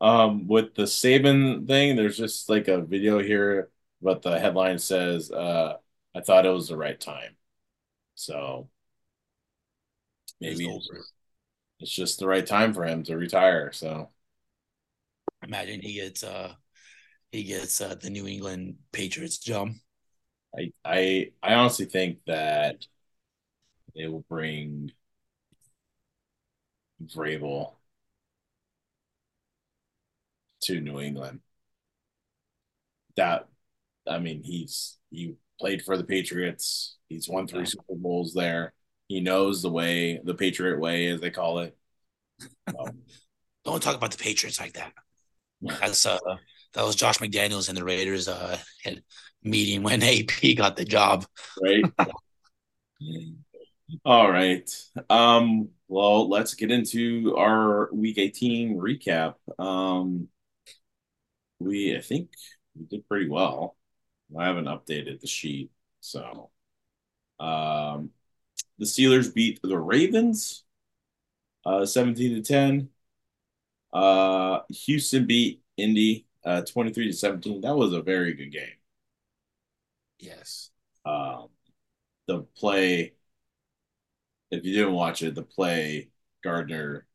um, 0.00 0.46
with 0.46 0.74
the 0.74 0.84
Saban 0.84 1.66
thing, 1.66 1.96
there's 1.96 2.16
just 2.16 2.48
like 2.48 2.68
a 2.68 2.80
video 2.80 3.18
here, 3.18 3.70
but 4.00 4.22
the 4.22 4.38
headline 4.38 4.78
says, 4.78 5.30
uh, 5.30 5.76
"I 6.14 6.20
thought 6.20 6.46
it 6.46 6.50
was 6.50 6.68
the 6.68 6.76
right 6.76 6.98
time," 6.98 7.36
so 8.14 8.70
maybe 10.40 10.66
it's, 10.66 10.88
it's 11.80 11.92
just 11.92 12.20
the 12.20 12.26
right 12.26 12.46
time 12.46 12.72
for 12.72 12.84
him 12.84 13.02
to 13.04 13.16
retire. 13.16 13.72
So 13.72 14.10
imagine 15.42 15.80
he 15.80 15.94
gets 15.94 16.22
uh 16.22 16.54
he 17.32 17.44
gets 17.44 17.80
uh, 17.80 17.94
the 17.94 18.10
New 18.10 18.26
England 18.26 18.76
Patriots 18.92 19.38
jump. 19.38 19.76
I 20.56 20.72
I 20.84 21.30
I 21.42 21.54
honestly 21.54 21.86
think 21.86 22.18
that 22.26 22.86
it 23.94 24.08
will 24.08 24.24
bring 24.28 24.90
Vrabel 27.02 27.74
to 30.62 30.80
New 30.80 31.00
England. 31.00 31.40
That 33.16 33.48
I 34.08 34.18
mean, 34.18 34.42
he's 34.42 34.98
he 35.10 35.34
played 35.58 35.82
for 35.82 35.96
the 35.96 36.04
Patriots. 36.04 36.96
He's 37.08 37.28
won 37.28 37.46
three 37.46 37.60
yeah. 37.60 37.66
Super 37.66 37.94
Bowls 37.96 38.32
there. 38.34 38.72
He 39.08 39.20
knows 39.20 39.62
the 39.62 39.70
way, 39.70 40.20
the 40.22 40.34
Patriot 40.34 40.78
way, 40.78 41.08
as 41.08 41.20
they 41.20 41.30
call 41.30 41.60
it. 41.60 41.76
Don't 43.64 43.82
talk 43.82 43.96
about 43.96 44.12
the 44.12 44.22
Patriots 44.22 44.60
like 44.60 44.74
that. 44.74 44.92
That's 45.62 46.06
uh, 46.06 46.18
that 46.74 46.84
was 46.84 46.96
Josh 46.96 47.18
McDaniels 47.18 47.68
and 47.68 47.76
the 47.76 47.84
Raiders 47.84 48.28
uh 48.28 48.58
meeting 49.42 49.82
when 49.82 50.02
AP 50.02 50.56
got 50.56 50.76
the 50.76 50.84
job. 50.84 51.26
Right. 51.62 51.84
All 54.04 54.30
right. 54.30 54.70
Um, 55.08 55.70
well, 55.88 56.28
let's 56.28 56.54
get 56.54 56.70
into 56.70 57.36
our 57.36 57.92
week 57.92 58.18
18 58.18 58.76
recap. 58.78 59.34
Um, 59.58 60.28
we 61.58 61.96
I 61.96 62.00
think 62.00 62.30
we 62.76 62.86
did 62.86 63.06
pretty 63.08 63.28
well. 63.28 63.76
I 64.38 64.46
haven't 64.46 64.66
updated 64.66 65.20
the 65.20 65.26
sheet, 65.26 65.70
so 66.00 66.50
um 67.40 68.10
the 68.78 68.84
Steelers 68.86 69.34
beat 69.34 69.60
the 69.62 69.78
Ravens 69.78 70.64
uh 71.66 71.86
17 71.86 72.36
to 72.36 72.42
10. 72.42 72.90
Uh, 73.92 74.60
Houston 74.68 75.26
beat 75.26 75.62
Indy 75.76 76.26
uh, 76.44 76.62
23 76.62 77.06
to 77.08 77.12
17. 77.12 77.60
That 77.60 77.76
was 77.76 77.92
a 77.92 78.02
very 78.02 78.34
good 78.34 78.52
game. 78.52 78.76
Yes. 80.18 80.70
Um, 81.04 81.48
the 82.26 82.42
play, 82.56 83.14
if 84.50 84.64
you 84.64 84.74
didn't 84.74 84.92
watch 84.92 85.22
it, 85.22 85.34
the 85.34 85.42
play 85.42 86.10
Gardner, 86.44 87.06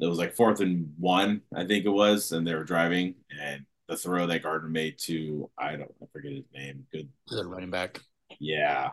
it 0.00 0.06
was 0.06 0.18
like 0.18 0.34
fourth 0.34 0.60
and 0.60 0.92
one, 0.98 1.42
I 1.54 1.66
think 1.66 1.84
it 1.84 1.90
was, 1.90 2.32
and 2.32 2.46
they 2.46 2.54
were 2.54 2.64
driving, 2.64 3.16
and 3.40 3.64
the 3.88 3.96
throw 3.96 4.26
that 4.26 4.42
Gardner 4.42 4.68
made 4.68 4.98
to 5.00 5.50
I 5.58 5.72
don't 5.72 5.92
I 6.00 6.06
forget 6.12 6.32
his 6.32 6.44
name. 6.54 6.86
Good, 6.92 7.08
good 7.28 7.46
running 7.46 7.70
back. 7.70 8.00
Yeah, 8.38 8.90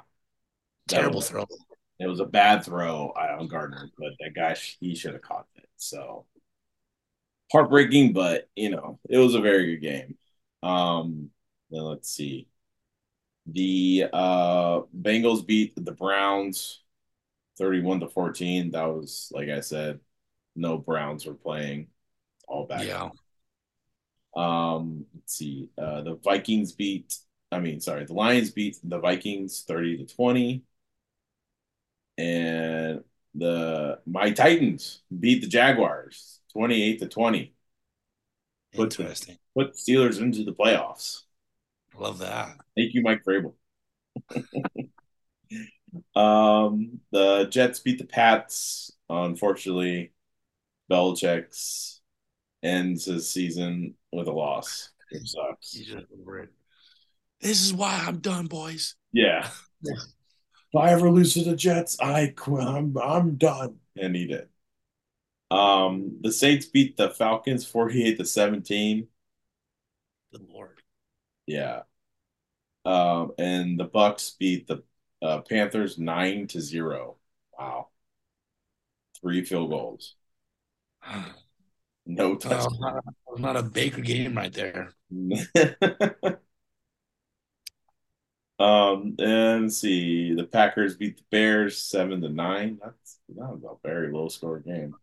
terrible 0.87 1.17
was, 1.17 1.29
throw. 1.29 1.45
It 1.99 2.07
was 2.07 2.21
a 2.21 2.25
bad 2.25 2.63
throw 2.65 3.13
on 3.15 3.47
Gardner, 3.47 3.91
but 3.99 4.13
that 4.19 4.33
guy 4.33 4.55
he 4.79 4.95
should 4.95 5.13
have 5.13 5.21
caught 5.21 5.45
it. 5.55 5.69
So 5.77 6.25
heartbreaking, 7.51 8.13
but 8.13 8.49
you 8.55 8.69
know, 8.69 8.99
it 9.09 9.17
was 9.17 9.35
a 9.35 9.41
very 9.41 9.75
good 9.75 9.81
game. 9.81 10.17
Um, 10.63 11.29
then 11.69 11.83
let's 11.83 12.09
see. 12.09 12.47
The 13.47 14.05
uh 14.11 14.81
Bengals 14.99 15.45
beat 15.45 15.73
the 15.75 15.91
Browns 15.91 16.81
31 17.57 17.99
to 18.01 18.09
14. 18.09 18.71
That 18.71 18.85
was 18.85 19.31
like 19.33 19.49
I 19.49 19.61
said, 19.61 19.99
no 20.55 20.77
Browns 20.77 21.25
were 21.25 21.35
playing 21.35 21.87
all 22.47 22.65
back. 22.65 22.85
Yeah. 22.85 23.09
Um, 24.35 25.05
let's 25.13 25.35
see. 25.35 25.69
Uh 25.77 26.01
the 26.01 26.15
Vikings 26.15 26.71
beat 26.73 27.15
I 27.51 27.59
mean, 27.59 27.79
sorry, 27.81 28.05
the 28.05 28.13
Lions 28.13 28.51
beat 28.51 28.77
the 28.83 28.99
Vikings 28.99 29.63
30 29.67 29.97
to 30.05 30.15
20. 30.15 30.63
And 32.17 33.03
the 33.33 33.99
my 34.05 34.31
Titans 34.31 35.01
beat 35.17 35.41
the 35.41 35.47
Jaguars 35.47 36.39
28 36.55 36.99
to 36.99 37.07
20. 37.09 37.53
Put 38.73 38.97
Interesting. 38.97 39.37
The, 39.55 39.65
put 39.65 39.75
Steelers 39.75 40.21
into 40.21 40.45
the 40.45 40.53
playoffs. 40.53 41.23
Love 41.99 42.19
that. 42.19 42.55
Thank 42.77 42.93
you, 42.93 43.01
Mike 43.01 43.23
Vrabel. 43.25 43.55
um, 46.15 47.01
the 47.11 47.47
Jets 47.49 47.79
beat 47.81 47.97
the 47.97 48.05
Pats. 48.05 48.91
Unfortunately, 49.09 50.13
Belichick's 50.89 51.99
ends 52.63 53.03
his 53.03 53.29
season 53.29 53.95
with 54.13 54.27
a 54.27 54.31
loss. 54.31 54.91
It 55.11 55.27
sucks. 55.27 55.77
This 57.41 57.61
is 57.61 57.73
why 57.73 58.01
I'm 58.07 58.19
done, 58.19 58.47
boys. 58.47 58.95
Yeah. 59.11 59.49
if 59.83 59.99
I 60.75 60.91
ever 60.91 61.11
lose 61.11 61.33
to 61.33 61.43
the 61.43 61.55
Jets, 61.55 61.99
I 61.99 62.33
quit. 62.35 62.65
I'm 62.65 62.97
I'm 62.97 63.35
done. 63.35 63.75
And 63.97 64.15
he 64.15 64.27
did. 64.27 64.47
Um, 65.51 66.17
the 66.21 66.31
Saints 66.31 66.65
beat 66.65 66.97
the 66.97 67.09
Falcons 67.09 67.65
48 67.65 68.17
to 68.17 68.25
17. 68.25 69.07
Good 70.31 70.47
lord. 70.49 70.81
Yeah. 71.45 71.83
Um, 72.83 73.31
and 73.37 73.79
the 73.79 73.85
Bucks 73.85 74.35
beat 74.39 74.67
the 74.67 74.83
uh, 75.21 75.41
Panthers 75.41 75.97
9 75.97 76.47
to 76.47 76.61
0. 76.61 77.17
Wow. 77.57 77.89
Three 79.21 79.43
field 79.43 79.69
goals. 79.69 80.15
No 82.05 82.35
touchdowns. 82.37 82.79
not, 82.79 83.03
not 83.37 83.55
a 83.55 83.63
Baker 83.63 84.01
game 84.01 84.35
right 84.35 84.53
there. 84.53 84.93
Um, 88.57 89.15
and 89.19 89.71
see, 89.71 90.33
the 90.33 90.45
Packers 90.45 90.95
beat 90.95 91.17
the 91.17 91.23
Bears 91.29 91.77
seven 91.77 92.21
to 92.21 92.29
nine. 92.29 92.79
That's 92.81 93.19
that 93.35 93.49
was 93.49 93.63
a 93.63 93.87
very 93.87 94.11
low 94.13 94.29
score 94.29 94.59
game. 94.59 94.95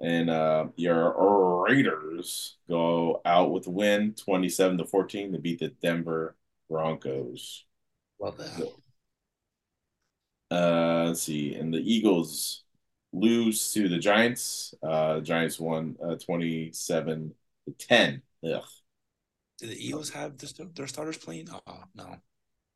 And 0.00 0.28
uh, 0.28 0.66
your 0.76 1.64
Raiders 1.66 2.56
go 2.68 3.22
out 3.24 3.50
with 3.50 3.66
a 3.66 3.70
win, 3.70 4.14
twenty-seven 4.14 4.78
to 4.78 4.84
fourteen, 4.84 5.32
to 5.32 5.38
beat 5.38 5.60
the 5.60 5.68
Denver 5.68 6.36
Broncos. 6.68 7.64
Love 8.20 8.36
that. 8.36 8.68
Uh, 10.50 11.04
let's 11.06 11.22
see, 11.22 11.54
and 11.54 11.72
the 11.72 11.78
Eagles 11.78 12.62
lose 13.12 13.72
to 13.72 13.88
the 13.88 13.98
Giants. 13.98 14.74
Uh, 14.82 15.20
Giants 15.20 15.58
won 15.58 15.96
uh, 16.04 16.16
twenty-seven 16.16 17.34
to 17.66 17.74
ten. 17.78 18.22
Ugh. 18.44 18.62
Do 19.58 19.66
the 19.66 19.86
Eagles 19.86 20.10
have 20.10 20.34
their 20.74 20.86
starters 20.86 21.16
playing? 21.16 21.48
Oh 21.50 21.84
no. 21.94 22.16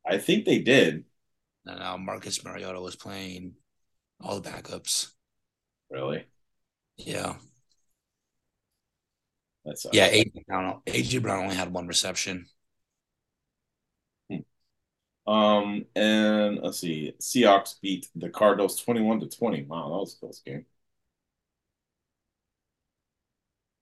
I 0.08 0.16
think 0.16 0.46
they 0.46 0.60
did. 0.60 1.04
No, 1.66 1.76
no. 1.76 1.98
Marcus 1.98 2.42
Mariota 2.42 2.80
was 2.80 2.96
playing 2.96 3.52
all 4.18 4.40
the 4.40 4.48
backups. 4.48 5.10
Really? 5.90 6.24
Yeah. 7.06 7.36
That's 9.64 9.86
yeah. 9.92 10.08
AJ 10.08 10.46
Brown, 10.46 10.80
AJ 10.86 11.18
Brown 11.18 11.44
only 11.44 11.56
had 11.56 11.72
one 11.72 11.86
reception. 11.86 12.46
Hmm. 14.30 14.40
Um, 15.32 15.86
and 15.96 16.60
let's 16.62 16.80
see, 16.80 17.14
Seahawks 17.20 17.80
beat 17.80 18.08
the 18.14 18.30
Cardinals 18.30 18.76
twenty-one 18.82 19.20
to 19.20 19.28
twenty. 19.28 19.64
Wow, 19.64 19.90
that 19.90 19.96
was 19.96 20.14
a 20.16 20.20
close 20.20 20.40
game. 20.40 20.66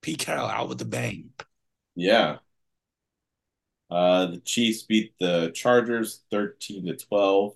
Pete 0.01 0.19
Carroll 0.19 0.49
out 0.49 0.69
with 0.69 0.79
the 0.79 0.85
bang. 0.85 1.33
Yeah, 1.95 2.39
uh, 3.91 4.27
the 4.27 4.39
Chiefs 4.41 4.83
beat 4.83 5.15
the 5.19 5.51
Chargers 5.55 6.23
13 6.31 6.87
to 6.87 6.97
12. 6.97 7.55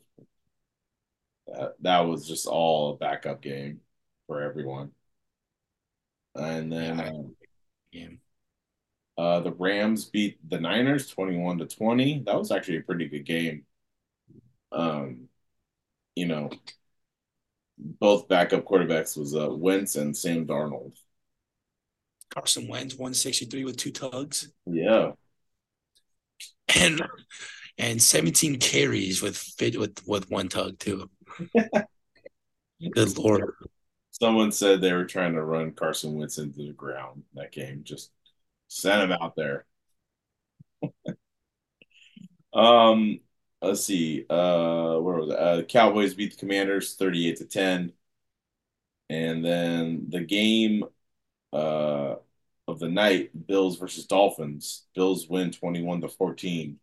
Uh, 1.53 1.69
that 1.81 2.01
was 2.01 2.27
just 2.27 2.47
all 2.47 2.93
a 2.95 2.97
backup 2.97 3.43
game 3.43 3.81
for 4.27 4.41
everyone. 4.43 4.93
And 6.35 6.73
then 6.73 7.35
yeah, 7.93 8.09
uh, 9.19 9.21
uh, 9.21 9.41
the 9.41 9.53
Rams 9.53 10.07
beat 10.07 10.39
the 10.49 10.59
Niners 10.59 11.09
21 11.09 11.59
to 11.59 11.67
20. 11.67 12.23
That 12.27 12.39
was 12.39 12.51
actually 12.51 12.79
a 12.79 12.83
pretty 12.83 13.09
good 13.09 13.25
game. 13.25 13.65
Um, 14.71 15.29
you 16.15 16.27
know, 16.27 16.51
both 17.79 18.29
backup 18.29 18.65
quarterbacks 18.65 19.17
was 19.17 19.35
uh, 19.35 19.51
Wentz 19.51 19.97
and 19.97 20.17
Sam 20.17 20.47
Darnold. 20.47 20.97
Carson 22.31 22.67
Wentz 22.69 22.95
163 22.95 23.65
with 23.65 23.77
two 23.77 23.91
tugs. 23.91 24.51
Yeah 24.67 25.13
and 26.75 27.03
and 27.79 28.03
17 28.03 28.59
carries 28.59 29.23
with 29.23 29.37
fit 29.37 29.79
with 29.79 30.07
with 30.07 30.31
one 30.31 30.49
tug 30.49 30.79
too. 30.79 31.11
Good 32.95 33.19
lord. 33.19 33.45
Someone 34.23 34.53
said 34.53 34.81
they 34.81 34.93
were 34.93 35.05
trying 35.05 35.33
to 35.33 35.43
run 35.43 35.73
Carson 35.73 36.15
Wentz 36.15 36.39
into 36.39 36.65
the 36.65 36.73
ground 36.73 37.25
that 37.35 37.51
game. 37.51 37.81
Just 37.83 38.13
send 38.69 39.03
him 39.03 39.19
out 39.21 39.35
there. 39.35 39.65
um, 42.55 43.19
let's 43.61 43.85
see. 43.85 44.25
Uh, 44.31 44.95
where 45.01 45.17
was? 45.17 45.29
Uh, 45.29 45.57
the 45.57 45.65
Cowboys 45.65 46.15
beat 46.15 46.31
the 46.31 46.37
Commanders 46.37 46.95
38 46.95 47.39
to 47.39 47.47
10. 47.47 47.93
And 49.11 49.45
then 49.45 50.07
the 50.09 50.21
game 50.21 50.85
uh 51.53 52.15
of 52.69 52.79
the 52.79 52.89
night, 52.89 53.31
Bills 53.49 53.77
versus 53.77 54.07
Dolphins. 54.07 54.85
Bills 54.95 55.29
win 55.29 55.51
21 55.51 56.01
to 56.03 56.09
14. 56.09 56.79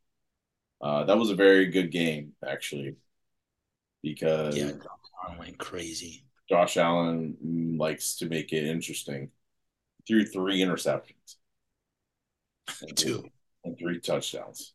Uh, 0.81 1.05
that 1.05 1.17
was 1.17 1.29
a 1.29 1.35
very 1.35 1.67
good 1.67 1.89
game, 1.89 2.33
actually, 2.45 2.97
because 4.03 4.57
yeah, 4.57 4.71
went 5.39 5.57
crazy. 5.57 6.25
Josh 6.49 6.77
Allen 6.77 7.77
likes 7.77 8.15
to 8.17 8.27
make 8.27 8.51
it 8.53 8.65
interesting. 8.65 9.31
Threw 10.07 10.25
three 10.25 10.59
interceptions, 10.59 11.35
and 12.81 12.97
two, 12.97 13.29
and 13.63 13.77
three 13.77 13.99
touchdowns. 13.99 14.73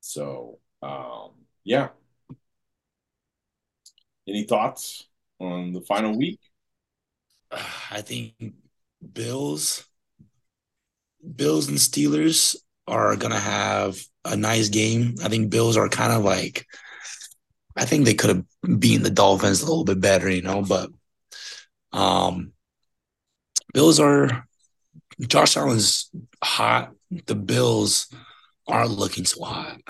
So, 0.00 0.58
um, 0.82 1.32
yeah. 1.64 1.90
Any 4.26 4.44
thoughts? 4.44 5.06
on 5.42 5.72
the 5.72 5.80
final 5.82 6.16
week? 6.16 6.40
I 7.90 8.00
think 8.00 8.34
Bills, 9.12 9.84
Bills 11.36 11.68
and 11.68 11.78
Steelers 11.78 12.56
are 12.86 13.16
gonna 13.16 13.38
have 13.38 13.98
a 14.24 14.36
nice 14.36 14.68
game. 14.68 15.16
I 15.22 15.28
think 15.28 15.50
Bills 15.50 15.76
are 15.76 15.88
kind 15.88 16.12
of 16.12 16.24
like, 16.24 16.66
I 17.76 17.84
think 17.84 18.04
they 18.04 18.14
could 18.14 18.30
have 18.30 18.80
beaten 18.80 19.02
the 19.02 19.10
Dolphins 19.10 19.62
a 19.62 19.66
little 19.66 19.84
bit 19.84 20.00
better, 20.00 20.30
you 20.30 20.42
know, 20.42 20.62
but 20.62 20.90
um, 21.92 22.52
Bills 23.72 24.00
are 24.00 24.46
Josh 25.20 25.56
Allen's 25.56 26.10
hot. 26.42 26.92
The 27.26 27.34
Bills 27.34 28.08
aren't 28.66 28.90
looking 28.90 29.24
so 29.24 29.44
hot. 29.44 29.80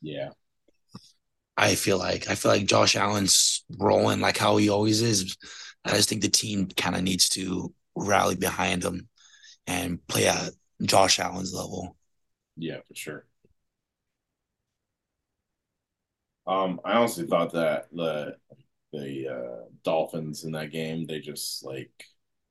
Yeah. 0.00 0.30
I 1.56 1.76
feel 1.76 1.98
like 1.98 2.28
I 2.28 2.34
feel 2.34 2.50
like 2.50 2.66
Josh 2.66 2.96
Allen's 2.96 3.64
rolling 3.78 4.20
like 4.20 4.36
how 4.36 4.56
he 4.56 4.68
always 4.68 5.02
is. 5.02 5.36
I 5.84 5.90
just 5.90 6.08
think 6.08 6.22
the 6.22 6.28
team 6.28 6.68
kind 6.68 6.96
of 6.96 7.02
needs 7.02 7.28
to 7.30 7.72
rally 7.94 8.34
behind 8.34 8.82
him 8.82 9.08
and 9.66 10.04
play 10.08 10.26
at 10.26 10.50
Josh 10.82 11.20
Allen's 11.20 11.54
level. 11.54 11.96
Yeah, 12.56 12.78
for 12.86 12.94
sure. 12.94 13.26
Um, 16.46 16.80
I 16.84 16.94
honestly 16.94 17.26
thought 17.26 17.52
that 17.52 17.88
the 17.92 18.36
the 18.92 19.28
uh, 19.28 19.64
Dolphins 19.82 20.44
in 20.44 20.52
that 20.52 20.70
game 20.70 21.06
they 21.06 21.20
just 21.20 21.64
like 21.64 21.90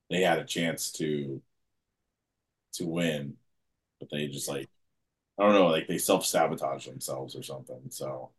they 0.09 0.21
had 0.21 0.39
a 0.39 0.45
chance 0.45 0.91
to 0.93 1.41
to 2.73 2.85
win, 2.87 3.37
but 3.99 4.09
they 4.11 4.27
just 4.27 4.49
like 4.49 4.69
I 5.39 5.43
don't 5.43 5.53
know, 5.53 5.67
like 5.67 5.87
they 5.87 5.99
self 5.99 6.25
sabotage 6.25 6.87
themselves 6.87 7.35
or 7.35 7.43
something. 7.43 7.83
So 7.91 8.31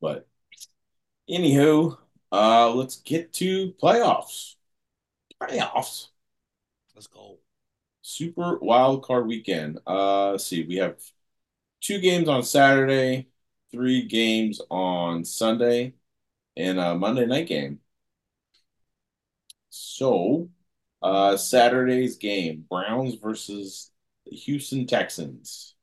but 0.00 0.26
anywho, 1.30 1.96
uh, 2.32 2.70
let's 2.72 2.96
get 2.96 3.32
to 3.34 3.72
playoffs. 3.82 4.54
Playoffs. 5.40 6.08
Let's 6.94 7.06
go. 7.08 7.38
Super 8.02 8.58
wild 8.58 9.04
card 9.04 9.26
weekend. 9.26 9.80
Uh, 9.86 10.32
let's 10.32 10.46
see. 10.46 10.64
We 10.64 10.76
have 10.76 10.98
two 11.80 12.00
games 12.00 12.28
on 12.28 12.42
Saturday, 12.42 13.28
three 13.72 14.06
games 14.06 14.60
on 14.70 15.24
Sunday, 15.24 15.94
and 16.56 16.78
a 16.78 16.94
Monday 16.94 17.26
night 17.26 17.48
game. 17.48 17.80
So, 19.70 20.48
uh, 21.02 21.36
Saturday's 21.36 22.16
game: 22.16 22.64
Browns 22.68 23.14
versus 23.14 23.90
the 24.24 24.36
Houston 24.36 24.86
Texans. 24.86 25.74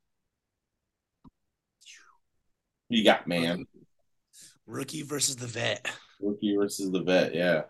You 2.89 3.03
got, 3.03 3.27
man? 3.27 3.65
Rookie 4.67 5.01
versus 5.01 5.36
the 5.36 5.47
vet. 5.47 5.89
Rookie 6.21 6.56
versus 6.56 6.91
the 6.91 7.01
vet, 7.01 7.34
yeah. 7.34 7.63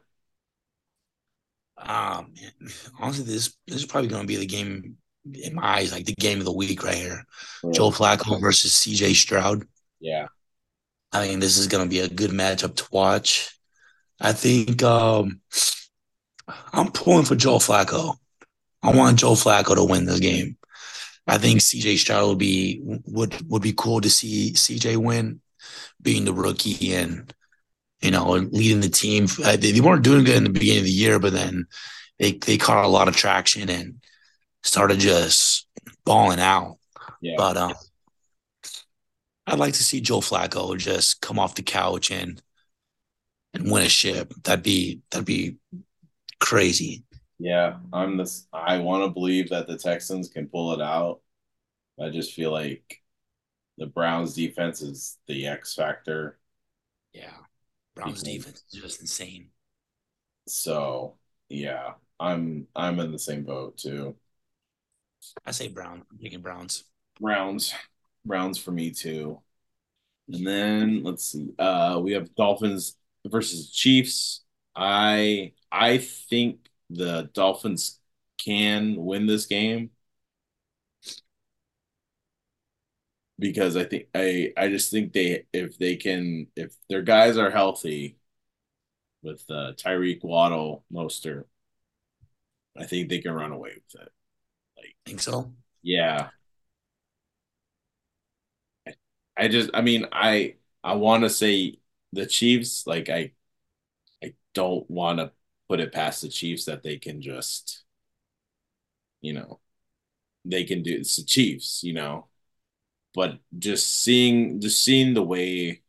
Um, 1.77 2.33
honestly, 2.99 3.25
this 3.25 3.55
this 3.67 3.77
is 3.77 3.85
probably 3.85 4.09
going 4.09 4.21
to 4.21 4.27
be 4.27 4.35
the 4.35 4.45
game 4.45 4.97
in 5.31 5.55
my 5.55 5.77
eyes, 5.77 5.91
like 5.91 6.05
the 6.05 6.15
game 6.15 6.39
of 6.39 6.45
the 6.45 6.51
week 6.51 6.83
right 6.83 6.95
here. 6.95 7.23
Joe 7.71 7.91
Flacco 7.91 8.39
versus 8.39 8.73
C.J. 8.73 9.13
Stroud. 9.13 9.65
Yeah, 9.99 10.27
I 11.11 11.27
mean, 11.27 11.39
this 11.39 11.57
is 11.57 11.67
going 11.67 11.83
to 11.83 11.89
be 11.89 11.99
a 11.99 12.09
good 12.09 12.31
matchup 12.31 12.75
to 12.75 12.87
watch. 12.91 13.57
I 14.19 14.33
think 14.33 14.81
um, 14.83 15.41
I'm 16.73 16.91
pulling 16.91 17.25
for 17.25 17.35
Joe 17.35 17.57
Flacco. 17.57 18.15
I 18.81 18.95
want 18.95 19.19
Joe 19.19 19.33
Flacco 19.33 19.75
to 19.75 19.83
win 19.83 20.05
this 20.05 20.19
game. 20.19 20.57
I 21.25 21.37
think 21.37 21.61
CJ 21.61 21.97
Stroud 21.97 22.27
would 22.27 22.37
be 22.37 22.81
would 22.83 23.49
would 23.49 23.61
be 23.61 23.73
cool 23.73 24.01
to 24.01 24.09
see 24.09 24.51
CJ 24.53 24.97
win 24.97 25.39
being 26.01 26.25
the 26.25 26.33
rookie 26.33 26.93
and 26.93 27.33
you 28.01 28.11
know 28.11 28.31
leading 28.31 28.81
the 28.81 28.89
team. 28.89 29.27
Uh, 29.43 29.55
they 29.55 29.79
weren't 29.79 30.03
doing 30.03 30.25
good 30.25 30.35
in 30.35 30.43
the 30.43 30.49
beginning 30.49 30.79
of 30.79 30.85
the 30.85 30.91
year, 30.91 31.19
but 31.19 31.31
then 31.31 31.67
they 32.19 32.33
they 32.33 32.57
caught 32.57 32.83
a 32.83 32.89
lot 32.89 33.07
of 33.07 33.15
traction 33.15 33.69
and 33.69 34.03
started 34.63 34.99
just 34.99 35.67
balling 36.05 36.39
out. 36.39 36.77
Yeah. 37.21 37.35
But 37.37 37.57
um, 37.57 37.73
I'd 39.45 39.59
like 39.59 39.73
to 39.73 39.83
see 39.83 40.01
Joe 40.01 40.19
Flacco 40.19 40.77
just 40.77 41.21
come 41.21 41.39
off 41.39 41.55
the 41.55 41.63
couch 41.63 42.11
and 42.11 42.41
and 43.53 43.69
win 43.71 43.83
a 43.83 43.89
ship. 43.89 44.33
That'd 44.43 44.63
be 44.63 45.01
that'd 45.11 45.25
be 45.25 45.57
crazy. 46.39 47.03
Yeah, 47.39 47.77
I'm 47.91 48.17
this. 48.17 48.47
I 48.53 48.79
want 48.79 49.03
to 49.03 49.13
believe 49.13 49.49
that 49.49 49.67
the 49.67 49.77
Texans 49.77 50.29
can 50.29 50.47
pull 50.47 50.73
it 50.73 50.81
out. 50.81 51.21
I 52.01 52.09
just 52.09 52.33
feel 52.33 52.51
like 52.51 53.01
the 53.77 53.85
Browns 53.85 54.33
defense 54.33 54.81
is 54.81 55.17
the 55.27 55.47
X 55.47 55.73
factor. 55.75 56.39
Yeah. 57.13 57.31
Browns 57.95 58.23
defense 58.23 58.63
is 58.71 58.81
just 58.81 59.01
insane. 59.01 59.49
So 60.47 61.17
yeah, 61.49 61.93
I'm 62.19 62.67
I'm 62.75 62.99
in 62.99 63.11
the 63.11 63.19
same 63.19 63.43
boat 63.43 63.77
too. 63.77 64.15
I 65.45 65.51
say 65.51 65.67
Brown. 65.67 66.03
I'm 66.11 66.17
taking 66.17 66.41
Browns. 66.41 66.83
Browns. 67.19 67.73
Browns 68.25 68.57
for 68.57 68.71
me 68.71 68.91
too. 68.91 69.41
And 70.29 70.45
then 70.47 71.03
let's 71.03 71.25
see. 71.25 71.49
Uh 71.59 71.99
we 72.03 72.13
have 72.13 72.33
Dolphins 72.35 72.97
versus 73.25 73.71
Chiefs. 73.71 74.43
I 74.75 75.53
I 75.71 75.97
think 75.97 76.69
the 76.89 77.29
Dolphins 77.33 77.99
can 78.37 78.95
win 78.97 79.25
this 79.25 79.45
game 79.45 79.91
because 83.39 83.75
I 83.75 83.83
think 83.83 84.07
I 84.15 84.53
I 84.57 84.69
just 84.69 84.91
think 84.91 85.13
they 85.13 85.45
if 85.53 85.77
they 85.77 85.95
can 85.95 86.47
if 86.55 86.75
their 86.89 87.01
guys 87.01 87.37
are 87.37 87.51
healthy 87.51 88.17
with 89.21 89.43
uh, 89.49 89.73
Tyreek 89.75 90.23
Waddle 90.23 90.85
Mostert, 90.91 91.45
I 92.77 92.85
think 92.85 93.09
they 93.09 93.19
can 93.19 93.31
run 93.33 93.51
away 93.51 93.71
with 93.75 94.01
it. 94.01 94.11
Think 95.05 95.21
so? 95.21 95.51
Yeah. 95.81 96.29
I, 98.87 98.93
I 99.37 99.47
just 99.47 99.69
I 99.73 99.81
mean 99.81 100.05
I 100.11 100.55
I 100.83 100.95
want 100.95 101.23
to 101.23 101.29
say 101.29 101.79
the 102.11 102.25
Chiefs 102.25 102.85
like 102.87 103.09
I 103.09 103.33
I 104.23 104.35
don't 104.53 104.89
want 104.89 105.19
to 105.19 105.31
put 105.69 105.79
it 105.79 105.93
past 105.93 106.21
the 106.21 106.29
Chiefs 106.29 106.65
that 106.65 106.83
they 106.83 106.97
can 106.97 107.21
just 107.21 107.83
you 109.21 109.33
know 109.33 109.59
they 110.45 110.63
can 110.63 110.83
do 110.83 110.95
it's 110.95 111.17
the 111.17 111.23
Chiefs, 111.25 111.83
you 111.83 111.93
know 111.93 112.27
but 113.15 113.39
just 113.59 114.03
seeing 114.03 114.61
just 114.61 114.83
seeing 114.83 115.13
the 115.13 115.23
way 115.23 115.81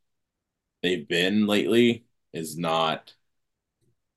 they've 0.82 1.08
been 1.08 1.46
lately 1.46 2.06
is 2.32 2.56
not 2.58 3.14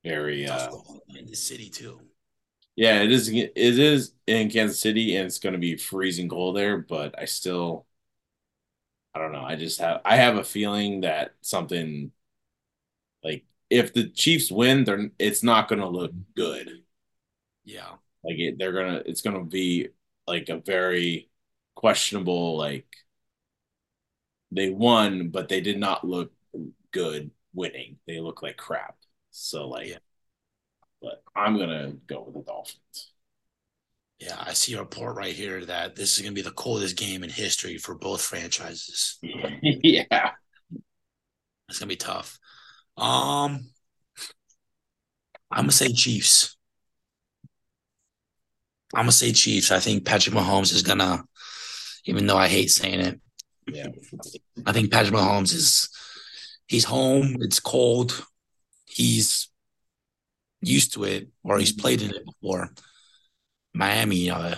very 0.03 0.47
uh 0.47 0.71
in 1.15 1.25
the 1.25 1.35
city 1.35 1.69
too. 1.69 1.99
Yeah, 2.77 3.01
it 3.01 3.11
is 3.11 3.29
it 3.29 3.51
is 3.57 4.13
in 4.27 4.49
Kansas 4.51 4.79
City 4.79 5.15
and 5.15 5.25
it's 5.25 5.39
going 5.39 5.53
to 5.53 5.59
be 5.59 5.77
freezing 5.77 6.29
cold 6.29 6.55
there, 6.57 6.77
but 6.77 7.17
I 7.19 7.25
still 7.25 7.87
I 9.13 9.19
don't 9.19 9.31
know. 9.31 9.43
I 9.43 9.55
just 9.55 9.79
have 9.79 10.01
I 10.05 10.17
have 10.17 10.37
a 10.37 10.43
feeling 10.43 11.01
that 11.01 11.35
something 11.41 12.11
like 13.23 13.45
if 13.69 13.93
the 13.93 14.09
Chiefs 14.09 14.51
win, 14.51 14.83
they're 14.83 15.09
it's 15.19 15.43
not 15.43 15.67
going 15.67 15.81
to 15.81 15.87
look 15.87 16.11
good. 16.35 16.83
Yeah. 17.65 17.91
Like 18.23 18.39
it, 18.39 18.57
they're 18.59 18.73
going 18.73 18.93
to 18.95 19.09
it's 19.09 19.21
going 19.21 19.37
to 19.37 19.45
be 19.45 19.89
like 20.27 20.49
a 20.49 20.57
very 20.59 21.29
questionable 21.75 22.57
like 22.57 22.87
they 24.51 24.69
won 24.69 25.29
but 25.29 25.49
they 25.49 25.61
did 25.61 25.77
not 25.79 26.05
look 26.07 26.31
good 26.91 27.31
winning 27.53 27.97
they 28.07 28.19
look 28.19 28.41
like 28.41 28.57
crap 28.57 28.97
so 29.31 29.67
like 29.67 29.87
yeah. 29.89 29.97
But 31.01 31.23
i'm 31.35 31.57
gonna 31.57 31.93
go 32.07 32.23
with 32.23 32.33
the 32.33 32.41
dolphins 32.41 33.13
yeah 34.19 34.35
i 34.39 34.53
see 34.53 34.73
a 34.73 34.79
report 34.79 35.15
right 35.15 35.35
here 35.35 35.63
that 35.65 35.95
this 35.95 36.17
is 36.17 36.23
gonna 36.23 36.33
be 36.33 36.41
the 36.41 36.51
coldest 36.51 36.97
game 36.97 37.23
in 37.23 37.29
history 37.29 37.77
for 37.77 37.95
both 37.95 38.21
franchises 38.21 39.17
yeah 39.21 40.31
it's 41.69 41.79
gonna 41.79 41.89
be 41.89 41.95
tough 41.95 42.39
um 42.97 43.69
i'm 45.51 45.63
gonna 45.63 45.71
say 45.71 45.91
chiefs 45.91 46.57
i'm 48.93 49.03
gonna 49.03 49.11
say 49.11 49.31
chiefs 49.31 49.71
i 49.71 49.79
think 49.79 50.05
patrick 50.05 50.35
mahomes 50.35 50.73
is 50.73 50.81
gonna 50.81 51.23
even 52.07 52.25
though 52.25 52.37
I 52.37 52.47
hate 52.47 52.71
saying 52.71 52.99
it. 53.01 53.21
Yeah. 53.67 53.87
I 54.65 54.71
think 54.71 54.91
Patrick 54.91 55.13
Mahomes 55.13 55.53
is 55.53 55.89
he's 56.67 56.85
home. 56.85 57.37
It's 57.41 57.59
cold. 57.59 58.25
He's 58.85 59.49
used 60.61 60.93
to 60.93 61.03
it, 61.03 61.29
or 61.43 61.59
he's 61.59 61.71
played 61.71 62.01
in 62.01 62.11
it 62.11 62.25
before. 62.25 62.69
Miami, 63.73 64.29
uh, 64.29 64.55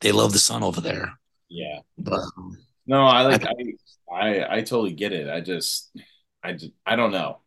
they 0.00 0.12
love 0.12 0.32
the 0.32 0.38
sun 0.38 0.62
over 0.62 0.80
there. 0.80 1.12
Yeah. 1.48 1.80
But 1.98 2.20
no, 2.86 3.02
I 3.02 3.22
like 3.22 3.44
I, 3.44 4.12
I 4.12 4.56
I 4.56 4.60
totally 4.62 4.92
get 4.92 5.12
it. 5.12 5.28
I 5.28 5.40
just 5.40 5.96
I 6.42 6.54
just 6.54 6.72
I 6.84 6.96
don't 6.96 7.12
know. 7.12 7.40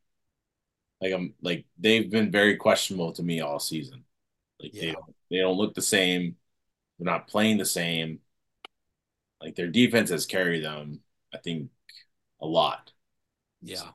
Like 1.02 1.14
I'm 1.14 1.34
like 1.42 1.66
they've 1.78 2.10
been 2.10 2.32
very 2.32 2.56
questionable 2.56 3.12
to 3.14 3.24
me 3.24 3.42
all 3.42 3.60
season. 3.60 4.06
Like 4.62 4.74
yeah. 4.74 4.82
they 4.82 4.92
don't 4.92 5.16
they 5.30 5.38
don't 5.38 5.58
look 5.58 5.74
the 5.74 5.82
same. 5.82 6.38
They're 6.98 7.12
not 7.12 7.28
playing 7.28 7.58
the 7.58 7.66
same. 7.66 8.20
Like 9.42 9.56
their 9.56 9.68
defense 9.68 10.10
has 10.10 10.26
carried 10.26 10.64
them, 10.64 11.02
I 11.34 11.38
think, 11.40 11.70
a 12.42 12.46
lot. 12.46 12.92
Yeah. 13.62 13.90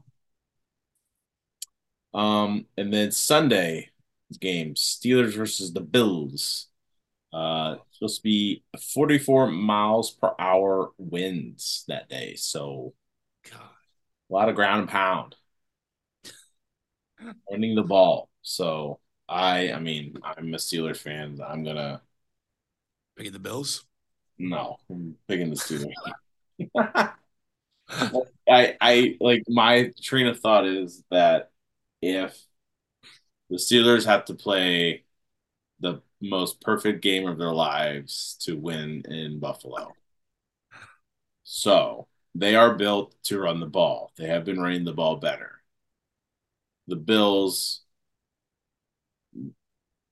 Um, 2.13 2.67
and 2.77 2.93
then 2.93 3.13
Sunday 3.13 3.91
game, 4.41 4.75
Steelers 4.75 5.35
versus 5.35 5.73
the 5.73 5.81
Bills. 5.81 6.67
Uh, 7.33 7.77
supposed 7.93 8.17
to 8.17 8.23
be 8.23 8.65
44 8.95 9.49
miles 9.49 10.11
per 10.11 10.33
hour 10.39 10.91
winds 10.99 11.85
that 11.87 12.09
day. 12.09 12.35
So, 12.35 12.95
God, 13.51 13.61
a 14.31 14.33
lot 14.33 14.49
of 14.49 14.57
ground 14.57 14.81
and 14.81 14.89
pound. 14.89 15.37
Running 17.51 17.75
the 17.75 17.83
ball. 17.83 18.29
So, 18.43 18.99
I, 19.29 19.73
I 19.73 19.79
mean, 19.79 20.17
I'm 20.25 20.55
a 20.55 20.57
Steelers 20.57 20.97
fan. 20.97 21.39
I'm 21.47 21.63
gonna 21.63 22.03
pick 23.17 23.33
the 23.33 23.39
Bills. 23.39 23.85
No, 24.39 24.79
I'm 24.91 25.17
picking 25.29 25.51
the 25.51 25.57
Steelers. 25.57 25.93
I 28.49 28.77
I 28.81 29.17
like 29.21 29.43
my 29.49 29.93
train 30.01 30.27
of 30.27 30.41
thought 30.41 30.67
is 30.67 31.05
that 31.11 31.51
if 32.03 32.39
the 33.49 33.57
Steelers 33.57 34.07
have 34.07 34.25
to 34.27 34.35
play 34.35 35.05
the 35.81 36.03
most 36.21 36.61
perfect 36.61 37.03
game 37.03 37.27
of 37.27 37.39
their 37.39 37.53
lives 37.53 38.37
to 38.43 38.57
win 38.57 39.03
in 39.09 39.41
Buffalo. 39.41 39.97
So 41.43 42.07
they 42.35 42.55
are 42.55 42.75
built 42.75 43.15
to 43.25 43.41
run 43.41 43.61
the 43.61 43.67
ball. 43.67 44.13
They 44.17 44.27
have 44.29 44.45
been 44.45 44.61
running 44.61 44.85
the 44.85 44.93
ball 44.93 45.17
better. 45.17 45.63
The 46.87 46.97
Bills, 46.97 47.83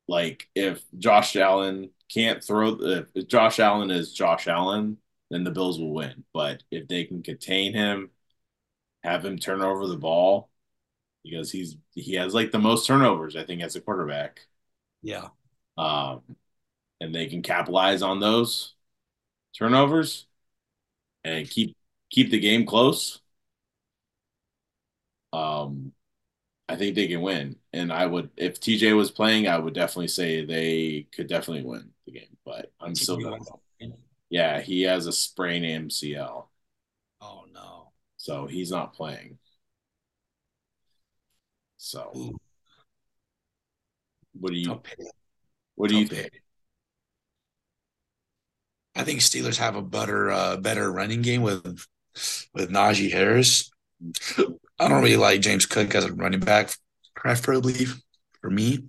like 0.08 0.48
if 0.54 0.82
Josh 0.98 1.36
Allen 1.36 1.90
can't 2.12 2.42
throw 2.42 2.78
if 2.80 3.28
Josh 3.28 3.58
Allen 3.60 3.90
is 3.90 4.12
Josh 4.12 4.48
Allen, 4.48 4.98
then 5.30 5.44
the 5.44 5.50
Bills 5.50 5.78
will 5.78 5.92
win. 5.92 6.24
But 6.32 6.62
if 6.70 6.88
they 6.88 7.04
can 7.04 7.22
contain 7.22 7.74
him, 7.74 8.10
have 9.04 9.24
him 9.24 9.38
turn 9.38 9.62
over 9.62 9.86
the 9.86 9.96
ball, 9.96 10.50
because 11.24 11.50
he's 11.50 11.76
he 11.94 12.14
has 12.14 12.34
like 12.34 12.50
the 12.52 12.58
most 12.58 12.86
turnovers, 12.86 13.36
I 13.36 13.44
think, 13.44 13.62
as 13.62 13.76
a 13.76 13.80
quarterback. 13.80 14.40
Yeah. 15.02 15.28
Um, 15.76 16.22
and 17.00 17.14
they 17.14 17.26
can 17.26 17.42
capitalize 17.42 18.02
on 18.02 18.20
those 18.20 18.74
turnovers 19.56 20.26
and 21.24 21.48
keep 21.48 21.76
keep 22.10 22.30
the 22.30 22.40
game 22.40 22.66
close. 22.66 23.20
Um, 25.32 25.92
I 26.68 26.76
think 26.76 26.94
they 26.94 27.08
can 27.08 27.22
win. 27.22 27.56
And 27.72 27.92
I 27.92 28.06
would, 28.06 28.30
if 28.36 28.60
TJ 28.60 28.92
was 28.92 29.10
playing, 29.10 29.48
I 29.48 29.58
would 29.58 29.74
definitely 29.74 30.08
say 30.08 30.44
they 30.44 31.06
could 31.12 31.28
definitely 31.28 31.64
win 31.64 31.90
the 32.06 32.12
game. 32.12 32.36
But 32.44 32.72
I'm 32.80 32.94
still 32.94 33.18
gonna. 33.18 33.38
Yeah, 34.30 34.60
he 34.60 34.82
has 34.82 35.06
a 35.06 35.12
sprain 35.12 35.64
MCL. 35.64 36.50
Oh 37.20 37.44
no! 37.52 37.92
So 38.16 38.46
he's 38.46 38.70
not 38.70 38.94
playing. 38.94 39.38
So, 41.78 42.12
Ooh. 42.16 42.36
what 44.34 44.52
do 44.52 44.58
you? 44.58 44.80
What 45.76 45.88
do 45.88 45.96
you 45.96 46.06
think? 46.06 46.42
I 48.94 49.04
think 49.04 49.20
Steelers 49.20 49.58
have 49.58 49.76
a 49.76 49.82
better, 49.82 50.30
uh, 50.30 50.56
better 50.56 50.90
running 50.92 51.22
game 51.22 51.42
with 51.42 51.86
with 52.52 52.70
Najee 52.70 53.12
Harris. 53.12 53.70
I 54.78 54.88
don't 54.88 55.02
really 55.02 55.16
like 55.16 55.40
James 55.40 55.66
Cook 55.66 55.94
as 55.94 56.04
a 56.04 56.12
running 56.12 56.40
back, 56.40 56.70
preferably 57.14 57.86
for 58.40 58.50
me. 58.50 58.84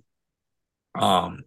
Um. 0.94 1.44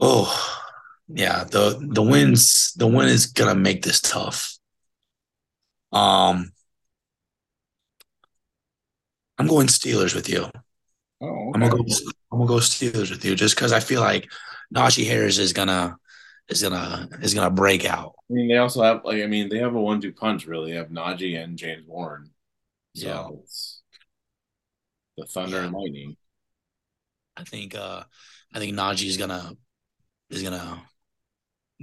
Oh, 0.00 0.64
yeah. 1.08 1.44
the 1.44 1.78
The 1.92 2.02
wins. 2.02 2.72
The 2.76 2.86
win 2.86 3.08
is 3.08 3.26
gonna 3.26 3.54
make 3.54 3.82
this 3.82 4.00
tough. 4.00 4.58
Um. 5.92 6.52
I'm 9.42 9.48
going 9.48 9.66
Steelers 9.66 10.14
with 10.14 10.28
you. 10.28 10.46
Oh, 11.20 11.26
okay. 11.26 11.50
I'm 11.54 11.60
gonna 11.60 11.68
go. 11.70 11.84
I'm 12.32 12.38
gonna 12.38 12.46
go 12.48 12.56
Steelers 12.56 13.10
with 13.10 13.24
you 13.24 13.34
just 13.34 13.54
because 13.56 13.72
I 13.72 13.80
feel 13.80 14.00
like 14.00 14.30
Najee 14.74 15.06
Harris 15.06 15.38
is 15.38 15.52
gonna 15.52 15.96
is 16.48 16.62
gonna 16.62 17.08
is 17.20 17.34
gonna 17.34 17.50
break 17.50 17.84
out. 17.84 18.14
I 18.30 18.32
mean, 18.34 18.48
they 18.48 18.56
also 18.58 18.82
have 18.82 19.04
like 19.04 19.22
I 19.22 19.26
mean, 19.26 19.48
they 19.48 19.58
have 19.58 19.74
a 19.74 19.80
one-two 19.80 20.12
punch 20.12 20.46
really. 20.46 20.72
They 20.72 20.78
have 20.78 20.88
Najee 20.88 21.42
and 21.42 21.56
James 21.58 21.86
Warren. 21.86 22.30
So 22.96 23.06
Yeah. 23.06 23.28
it's 23.42 23.82
the 25.16 25.26
Thunder 25.26 25.58
Yeah. 25.58 25.64
and 25.64 25.72
Lightning. 25.74 26.16
I 27.36 27.44
think 27.44 27.74
uh 27.74 28.04
I 28.54 28.58
think 28.58 28.74
Najee 28.74 29.06
is 29.08 29.16
gonna 29.16 29.56
is 30.30 30.42
gonna 30.42 30.82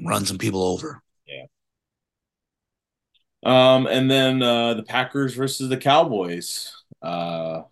run 0.03 0.25
some 0.25 0.37
people 0.37 0.63
over. 0.63 1.01
Yeah. 1.27 1.45
Um, 3.43 3.87
and 3.87 4.09
then 4.11 4.41
uh 4.43 4.73
the 4.73 4.83
Packers 4.83 5.33
versus 5.35 5.69
the 5.69 5.77
Cowboys. 5.77 6.75
Uh 7.01 7.63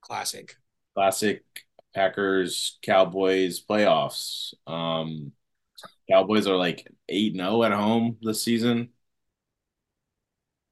Classic. 0.00 0.56
classic 0.94 1.44
Packers 1.94 2.78
Cowboys 2.82 3.62
playoffs. 3.64 4.54
Um 4.66 5.32
Cowboys 6.10 6.46
are 6.48 6.56
like 6.56 6.88
8-0 7.08 7.64
at 7.64 7.72
home 7.72 8.18
this 8.22 8.42
season. 8.42 8.90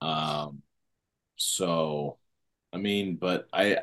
Um 0.01 0.63
so 1.37 2.19
I 2.73 2.79
mean, 2.79 3.17
but 3.17 3.49
I 3.53 3.81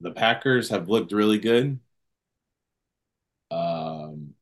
the 0.00 0.12
Packers 0.12 0.70
have 0.70 0.88
looked 0.88 1.12
really 1.12 1.38
good. 1.38 1.80
Um 3.50 4.34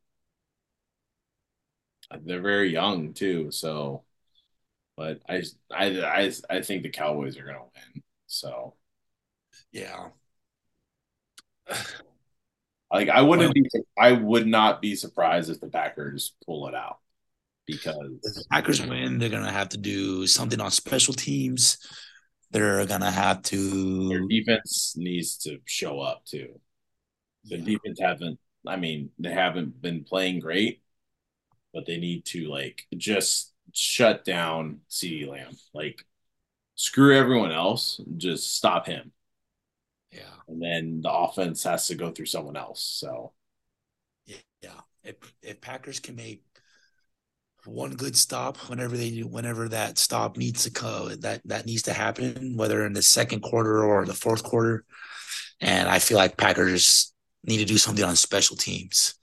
they're 2.22 2.40
very 2.42 2.70
young 2.72 3.12
too, 3.14 3.50
so 3.50 4.04
but 4.96 5.22
I 5.30 5.44
I 5.72 5.86
I 6.02 6.32
I 6.50 6.62
think 6.62 6.84
the 6.84 6.90
Cowboys 6.90 7.38
are 7.38 7.46
gonna 7.46 7.60
win. 7.64 8.03
So 8.34 8.74
Yeah. 9.72 10.08
like 12.92 13.08
I 13.08 13.22
wouldn't 13.22 13.54
be 13.54 13.64
I 13.98 14.12
would 14.12 14.46
not 14.46 14.82
be 14.82 14.94
surprised 14.96 15.50
if 15.50 15.60
the 15.60 15.68
Packers 15.68 16.34
pull 16.44 16.68
it 16.68 16.74
out 16.74 16.98
because 17.66 18.20
the 18.22 18.44
Packers 18.50 18.82
win, 18.84 19.18
they're 19.18 19.28
gonna 19.28 19.52
have 19.52 19.70
to 19.70 19.78
do 19.78 20.26
something 20.26 20.60
on 20.60 20.70
special 20.70 21.14
teams. 21.14 21.78
They're 22.50 22.86
gonna 22.86 23.10
have 23.10 23.42
to. 23.42 24.08
their 24.08 24.26
defense 24.28 24.94
needs 24.96 25.38
to 25.38 25.58
show 25.64 26.00
up 26.00 26.24
too. 26.24 26.60
The 27.44 27.56
Yeah. 27.58 27.64
defense 27.64 28.00
haven't 28.00 28.38
I 28.66 28.76
mean, 28.76 29.10
they 29.18 29.30
haven't 29.30 29.80
been 29.82 30.04
playing 30.04 30.40
great, 30.40 30.82
but 31.74 31.84
they 31.86 31.98
need 31.98 32.24
to 32.26 32.48
like 32.48 32.84
just 32.96 33.52
shut 33.72 34.24
down 34.24 34.80
CeeDee 34.90 35.28
Lamb. 35.28 35.52
Like 35.74 36.04
screw 36.74 37.16
everyone 37.16 37.52
else, 37.52 38.00
just 38.16 38.54
stop 38.56 38.86
him. 38.86 39.12
Yeah. 40.10 40.22
And 40.48 40.62
then 40.62 41.00
the 41.02 41.12
offense 41.12 41.64
has 41.64 41.86
to 41.88 41.94
go 41.94 42.10
through 42.10 42.26
someone 42.26 42.56
else. 42.56 42.82
So 42.82 43.32
Yeah. 44.62 44.80
If 45.02 45.16
if 45.42 45.60
Packers 45.60 46.00
can 46.00 46.16
make 46.16 46.42
one 47.66 47.92
good 47.94 48.14
stop 48.16 48.58
whenever 48.68 48.96
they 48.96 49.10
do 49.10 49.26
whenever 49.26 49.68
that 49.70 49.96
stop 49.98 50.36
needs 50.36 50.64
to 50.64 50.70
come 50.70 51.18
that 51.20 51.40
that 51.46 51.66
needs 51.66 51.82
to 51.82 51.92
happen, 51.92 52.56
whether 52.56 52.84
in 52.86 52.92
the 52.92 53.02
second 53.02 53.40
quarter 53.40 53.82
or 53.84 54.04
the 54.04 54.14
fourth 54.14 54.42
quarter. 54.42 54.84
And 55.60 55.88
I 55.88 55.98
feel 55.98 56.18
like 56.18 56.36
Packers 56.36 57.12
need 57.44 57.58
to 57.58 57.64
do 57.64 57.78
something 57.78 58.04
on 58.04 58.16
special 58.16 58.56
teams 58.56 59.14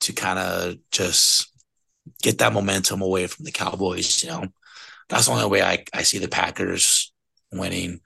to 0.00 0.12
kind 0.12 0.38
of 0.38 0.76
just 0.90 1.50
get 2.22 2.38
that 2.38 2.52
momentum 2.52 3.00
away 3.02 3.26
from 3.26 3.44
the 3.44 3.52
Cowboys, 3.52 4.22
you 4.22 4.30
know. 4.30 4.46
That's 5.08 5.26
the 5.26 5.32
only 5.32 5.46
way 5.46 5.62
I, 5.62 5.84
I 5.92 6.02
see 6.02 6.18
the 6.18 6.28
Packers 6.28 7.12
winning. 7.52 8.00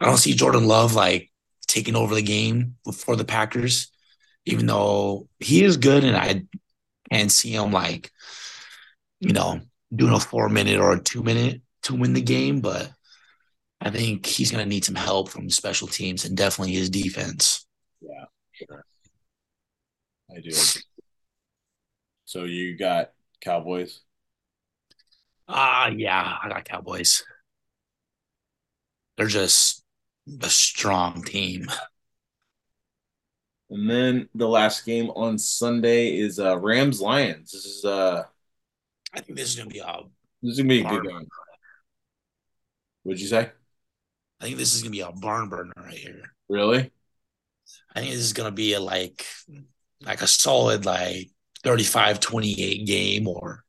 I 0.00 0.04
don't 0.04 0.16
see 0.16 0.34
Jordan 0.34 0.66
Love 0.66 0.94
like 0.94 1.30
taking 1.66 1.96
over 1.96 2.14
the 2.14 2.22
game 2.22 2.76
for 2.94 3.16
the 3.16 3.24
Packers, 3.24 3.90
even 4.46 4.66
though 4.66 5.28
he 5.40 5.64
is 5.64 5.76
good 5.76 6.04
and 6.04 6.16
I 6.16 6.42
can't 7.10 7.32
see 7.32 7.52
him 7.52 7.72
like, 7.72 8.10
you 9.20 9.32
know, 9.32 9.60
doing 9.94 10.12
a 10.12 10.20
four 10.20 10.48
minute 10.48 10.80
or 10.80 10.92
a 10.92 11.00
two 11.00 11.22
minute 11.22 11.60
to 11.82 11.94
win 11.94 12.12
the 12.12 12.22
game. 12.22 12.60
But 12.60 12.90
I 13.80 13.90
think 13.90 14.26
he's 14.26 14.50
going 14.50 14.62
to 14.62 14.68
need 14.68 14.84
some 14.84 14.94
help 14.94 15.28
from 15.28 15.50
special 15.50 15.88
teams 15.88 16.24
and 16.24 16.36
definitely 16.36 16.74
his 16.74 16.90
defense. 16.90 17.66
yeah, 18.00 18.24
sure. 18.52 18.84
I 20.30 20.40
do. 20.40 20.50
So 22.24 22.44
you 22.44 22.76
got 22.76 23.12
Cowboys. 23.40 24.00
Ah, 25.48 25.88
yeah, 25.88 26.36
I 26.42 26.48
got 26.48 26.64
Cowboys. 26.64 27.24
They're 29.16 29.26
just 29.26 29.82
a 30.42 30.50
strong 30.50 31.22
team. 31.22 31.66
And 33.70 33.88
then 33.88 34.28
the 34.34 34.48
last 34.48 34.84
game 34.86 35.10
on 35.10 35.38
Sunday 35.38 36.18
is 36.18 36.38
uh 36.38 36.58
Rams 36.58 37.00
Lions. 37.00 37.52
This 37.52 37.64
is 37.64 37.84
uh 37.84 38.24
I 39.12 39.20
think 39.20 39.38
this 39.38 39.48
is 39.48 39.56
going 39.56 39.68
to 39.68 39.72
be 39.72 39.80
a 39.80 40.00
this 40.42 40.52
is 40.52 40.58
gonna 40.58 40.68
be 40.68 40.80
a 40.80 40.88
good 40.88 41.04
game. 41.04 41.28
What'd 43.02 43.20
you 43.20 43.26
say? 43.26 43.50
I 44.40 44.44
think 44.44 44.56
this 44.56 44.74
is 44.74 44.82
going 44.82 44.92
to 44.92 44.96
be 44.96 45.00
a 45.00 45.10
barn 45.10 45.48
burner 45.48 45.72
right 45.76 45.94
here. 45.94 46.34
Really? 46.48 46.90
I 47.94 48.00
think 48.00 48.12
this 48.12 48.20
is 48.20 48.32
going 48.32 48.48
to 48.48 48.54
be 48.54 48.74
a 48.74 48.80
like 48.80 49.24
like 50.02 50.22
a 50.22 50.26
solid 50.26 50.84
like 50.84 51.30
35-28 51.64 52.86
game 52.86 53.26
or 53.26 53.64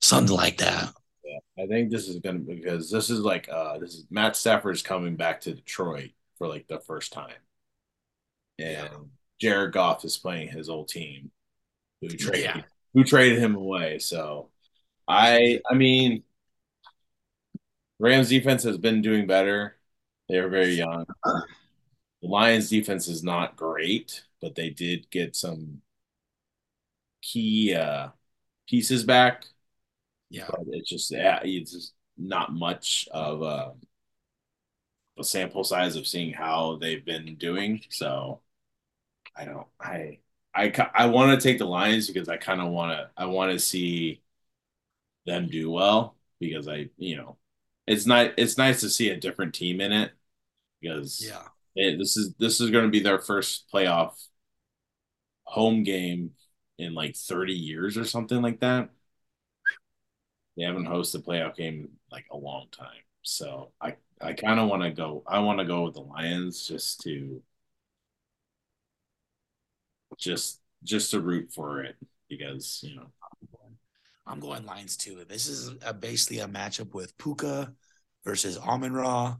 something 0.00 0.34
like 0.34 0.58
that. 0.58 0.92
I 1.58 1.66
think 1.66 1.90
this 1.90 2.08
is 2.08 2.18
gonna 2.20 2.38
because 2.38 2.90
this 2.90 3.10
is 3.10 3.20
like 3.20 3.48
uh 3.50 3.78
this 3.78 3.94
is 3.94 4.06
Matt 4.10 4.34
Stafford's 4.36 4.82
coming 4.82 5.16
back 5.16 5.40
to 5.42 5.54
Detroit 5.54 6.10
for 6.38 6.48
like 6.48 6.66
the 6.68 6.80
first 6.80 7.12
time. 7.12 7.34
And 8.58 8.70
Yeah. 8.72 8.88
Jared 9.40 9.72
Goff 9.72 10.04
is 10.04 10.16
playing 10.16 10.48
his 10.48 10.68
old 10.68 10.88
team 10.88 11.30
who 12.00 12.08
traded 12.08 12.44
Yeah. 12.44 12.62
who 12.94 13.04
traded 13.04 13.38
him 13.38 13.54
away. 13.56 13.98
So 13.98 14.50
I 15.08 15.60
I 15.70 15.74
mean 15.74 16.24
Rams 17.98 18.28
defense 18.30 18.62
has 18.64 18.78
been 18.78 19.02
doing 19.02 19.26
better. 19.26 19.76
They're 20.28 20.48
very 20.48 20.72
young. 20.74 21.06
The 22.22 22.28
Lions 22.28 22.68
defense 22.70 23.08
is 23.08 23.22
not 23.22 23.56
great, 23.56 24.24
but 24.40 24.54
they 24.54 24.70
did 24.70 25.10
get 25.10 25.36
some 25.36 25.82
key 27.22 27.74
uh 27.74 28.08
pieces 28.68 29.04
back. 29.04 29.44
Yeah. 30.30 30.48
but 30.48 30.60
it's 30.68 30.88
just 30.90 31.10
yeah, 31.10 31.40
it's 31.42 31.72
just 31.72 31.94
not 32.16 32.52
much 32.52 33.08
of 33.12 33.42
a, 33.42 33.72
a 35.18 35.24
sample 35.24 35.64
size 35.64 35.96
of 35.96 36.06
seeing 36.06 36.32
how 36.32 36.76
they've 36.76 37.04
been 37.04 37.36
doing. 37.36 37.82
So 37.90 38.40
I 39.36 39.44
don't 39.46 39.66
I 39.80 40.20
I 40.54 40.72
I 40.94 41.06
want 41.06 41.40
to 41.40 41.48
take 41.48 41.58
the 41.58 41.66
Lions 41.66 42.08
because 42.08 42.28
I 42.28 42.38
kind 42.38 42.60
of 42.60 42.70
want 42.70 42.92
to 42.92 43.10
I 43.16 43.26
want 43.26 43.52
to 43.52 43.60
see 43.60 44.22
them 45.26 45.48
do 45.48 45.70
well 45.70 46.16
because 46.38 46.68
I 46.68 46.88
you 46.96 47.16
know 47.16 47.36
it's 47.86 48.06
not 48.06 48.32
it's 48.38 48.58
nice 48.58 48.80
to 48.80 48.90
see 48.90 49.10
a 49.10 49.16
different 49.20 49.54
team 49.54 49.80
in 49.80 49.92
it 49.92 50.12
because 50.80 51.26
Yeah. 51.26 51.48
it, 51.76 51.98
this 51.98 52.16
is 52.16 52.34
this 52.38 52.60
is 52.60 52.70
going 52.70 52.84
to 52.84 52.90
be 52.90 53.00
their 53.00 53.20
first 53.20 53.66
playoff 53.72 54.14
home 55.44 55.82
game 55.82 56.32
in 56.78 56.94
like 56.94 57.16
30 57.16 57.52
years 57.54 57.96
or 57.96 58.04
something 58.04 58.40
like 58.42 58.60
that. 58.60 58.90
They 60.60 60.66
haven't 60.66 60.88
hosted 60.88 61.14
a 61.14 61.22
playoff 61.22 61.56
game 61.56 61.88
like 62.12 62.26
a 62.30 62.36
long 62.36 62.66
time. 62.70 63.00
So 63.22 63.72
I 63.80 63.96
I 64.20 64.34
kind 64.34 64.60
of 64.60 64.68
want 64.68 64.82
to 64.82 64.90
go 64.90 65.22
I 65.26 65.38
want 65.38 65.58
to 65.58 65.64
go 65.64 65.84
with 65.84 65.94
the 65.94 66.02
Lions 66.02 66.68
just 66.68 67.00
to 67.04 67.42
just 70.18 70.60
just 70.84 71.12
to 71.12 71.20
root 71.20 71.50
for 71.50 71.82
it 71.82 71.96
because, 72.28 72.80
you 72.82 72.94
know, 72.94 73.06
I'm 74.26 74.38
going 74.38 74.66
Lions 74.66 74.98
too. 74.98 75.24
This 75.26 75.46
is 75.46 75.72
a, 75.82 75.94
basically 75.94 76.40
a 76.40 76.46
matchup 76.46 76.92
with 76.92 77.16
Puka 77.16 77.72
versus 78.26 78.58
Amon 78.58 78.92
Ra, 78.92 79.36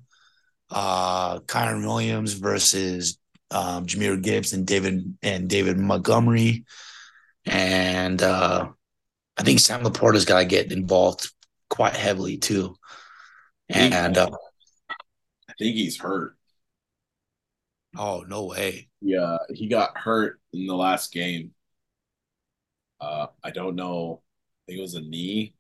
uh, 0.71 1.41
Kyren 1.41 1.85
Williams 1.85 2.33
versus 2.33 3.19
um, 3.51 3.85
Jahmyr 3.85 4.23
Gibbs 4.23 4.55
and 4.55 4.67
David 4.67 5.19
and 5.23 5.51
David 5.51 5.77
Montgomery, 5.77 6.65
and 7.45 8.23
uh, 8.23 8.71
I 9.37 9.43
think 9.43 9.61
Sam 9.61 9.83
LaPorta's 9.83 10.25
got 10.25 10.41
to 10.41 10.45
get 10.45 10.73
involved 10.73 11.31
quite 11.69 11.97
heavily 11.97 12.37
too. 12.37 12.75
And 13.69 14.19
uh, 14.19 14.31
I 15.49 15.53
think 15.59 15.77
he's 15.77 15.99
hurt. 15.99 16.37
oh 17.97 18.25
no 18.27 18.45
way, 18.47 18.89
Yeah, 19.01 19.39
he 19.53 19.69
got 19.69 19.97
hurt 19.97 20.41
in 20.53 20.67
the 20.67 20.75
last 20.75 21.13
game. 21.13 21.53
Uh 23.01 23.29
I 23.43 23.51
don't 23.51 23.77
know. 23.77 24.23
I 24.23 24.61
think 24.67 24.79
it 24.79 24.83
was 24.83 24.95
a 24.95 25.01
knee. 25.01 25.55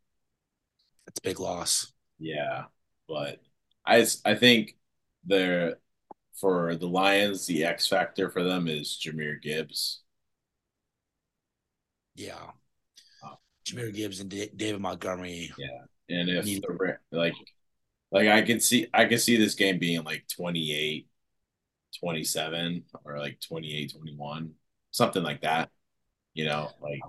that's 1.06 1.18
a 1.18 1.22
big 1.22 1.40
loss. 1.40 1.92
Yeah, 2.18 2.64
but 3.08 3.40
I 3.86 4.06
I 4.24 4.34
think 4.34 4.76
they're 5.24 5.76
for 6.40 6.74
the 6.76 6.88
Lions, 6.88 7.46
the 7.46 7.64
X 7.64 7.86
factor 7.86 8.30
for 8.30 8.42
them 8.42 8.66
is 8.68 8.98
Jahmyr 9.02 9.40
Gibbs. 9.42 10.02
Yeah. 12.14 12.52
Jahmyr 13.74 13.94
Gibbs 13.94 14.20
and 14.20 14.30
Da- 14.30 14.50
David 14.54 14.80
Montgomery. 14.80 15.52
Yeah, 15.58 15.68
and 16.08 16.28
if 16.28 16.44
Need- 16.44 16.62
the 16.62 16.96
like 17.10 17.34
like 18.12 18.28
I 18.28 18.42
could 18.42 18.62
see 18.62 18.86
I 18.92 19.04
could 19.06 19.20
see 19.20 19.36
this 19.36 19.54
game 19.54 19.78
being 19.78 20.02
like 20.04 20.24
28 20.28 21.06
27 21.98 22.84
or 23.04 23.18
like 23.18 23.40
28 23.40 23.92
21 23.96 24.52
something 24.90 25.22
like 25.22 25.42
that. 25.42 25.70
You 26.34 26.44
know, 26.46 26.70
like 26.80 27.00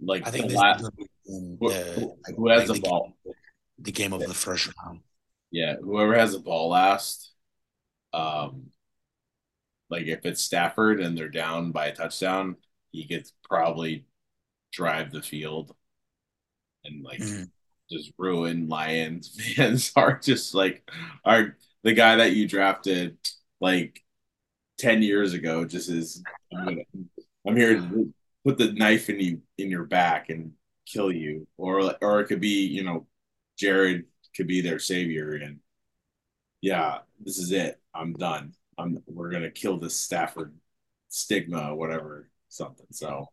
like 0.00 0.26
I 0.26 0.30
think 0.30 0.44
the 0.44 0.48
this 0.50 0.58
la- 0.58 0.74
is 0.74 0.82
gonna 0.82 0.92
be 0.96 1.06
in 1.26 1.58
who, 1.60 1.68
the 1.68 2.14
who- 2.36 2.48
has 2.48 2.58
like 2.60 2.66
the 2.68 2.72
the, 2.74 2.80
ball. 2.80 3.12
the 3.78 3.92
game 3.92 4.12
of 4.12 4.20
the 4.20 4.34
first 4.34 4.70
round. 4.84 5.00
Yeah, 5.50 5.76
whoever 5.76 6.14
has 6.14 6.32
the 6.32 6.38
ball 6.38 6.70
last. 6.70 7.30
Um, 8.14 8.70
like 9.90 10.06
if 10.06 10.24
it's 10.24 10.42
Stafford 10.42 11.00
and 11.00 11.16
they're 11.16 11.28
down 11.28 11.72
by 11.72 11.86
a 11.86 11.94
touchdown, 11.94 12.56
he 12.90 13.04
gets 13.04 13.32
probably 13.44 14.06
drive 14.72 15.10
the 15.12 15.22
field 15.22 15.74
and 16.84 17.02
like 17.04 17.20
Mhm. 17.20 17.50
just 17.90 18.12
ruin 18.18 18.68
Lions 18.68 19.28
fans 19.56 19.92
are 19.96 20.18
just 20.18 20.54
like 20.54 20.88
are 21.24 21.56
the 21.82 21.92
guy 21.92 22.16
that 22.16 22.32
you 22.32 22.48
drafted 22.48 23.18
like 23.60 24.02
10 24.78 25.02
years 25.02 25.32
ago 25.34 25.64
just 25.64 25.88
is 25.88 26.22
I'm 26.52 26.64
gonna 26.64 26.82
I'm 27.46 27.56
here 27.56 27.74
to 27.80 28.14
put 28.44 28.58
the 28.58 28.72
knife 28.72 29.08
in 29.08 29.20
you 29.20 29.42
in 29.58 29.70
your 29.70 29.84
back 29.84 30.30
and 30.30 30.52
kill 30.86 31.12
you 31.12 31.46
or 31.56 31.94
or 32.00 32.20
it 32.20 32.26
could 32.26 32.40
be 32.40 32.66
you 32.66 32.82
know 32.82 33.06
Jared 33.58 34.06
could 34.34 34.46
be 34.46 34.60
their 34.60 34.78
savior 34.78 35.34
and 35.34 35.60
yeah 36.60 37.00
this 37.20 37.38
is 37.38 37.52
it 37.52 37.80
I'm 37.94 38.14
done 38.14 38.54
I'm 38.78 39.02
we're 39.06 39.30
gonna 39.30 39.50
kill 39.50 39.78
this 39.78 39.96
Stafford 39.96 40.54
stigma 41.08 41.74
whatever 41.74 42.30
something 42.48 42.86
so 42.90 43.26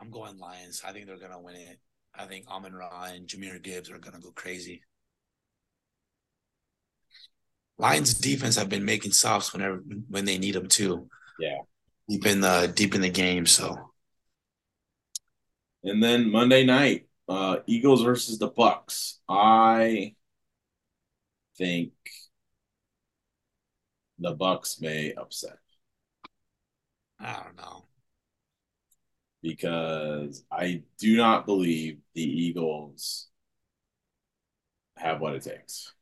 I'm 0.00 0.10
going 0.10 0.38
Lions. 0.38 0.82
I 0.86 0.92
think 0.92 1.06
they're 1.06 1.18
gonna 1.18 1.40
win 1.40 1.56
it. 1.56 1.80
I 2.14 2.26
think 2.26 2.48
Amon 2.48 2.74
Ra 2.74 3.04
and 3.04 3.26
Jahmyr 3.26 3.62
Gibbs 3.62 3.90
are 3.90 3.98
gonna 3.98 4.20
go 4.20 4.30
crazy. 4.32 4.82
Lions 7.78 8.14
defense 8.14 8.56
have 8.56 8.68
been 8.68 8.84
making 8.84 9.12
stops 9.12 9.52
whenever 9.52 9.76
when 10.08 10.24
they 10.24 10.36
need 10.36 10.54
them 10.54 10.68
too. 10.68 11.08
Yeah. 11.38 11.58
Deep 12.08 12.26
in 12.26 12.40
the 12.40 12.72
deep 12.74 12.94
in 12.94 13.00
the 13.00 13.08
game. 13.08 13.46
So 13.46 13.92
And 15.84 16.02
then 16.02 16.30
Monday 16.30 16.64
night, 16.64 17.08
uh, 17.28 17.58
Eagles 17.66 18.02
versus 18.02 18.38
the 18.38 18.48
Bucks. 18.48 19.20
I 19.28 20.14
think 21.56 21.92
the 24.18 24.32
Bucks 24.32 24.80
may 24.80 25.12
upset 25.14 25.58
I 27.20 27.42
don't 27.42 27.56
know. 27.56 27.87
Because 29.42 30.44
I 30.50 30.82
do 30.98 31.16
not 31.16 31.46
believe 31.46 31.98
the 32.14 32.22
Eagles 32.22 33.28
have 34.96 35.20
what 35.20 35.34
it 35.34 35.42
takes. 35.42 35.92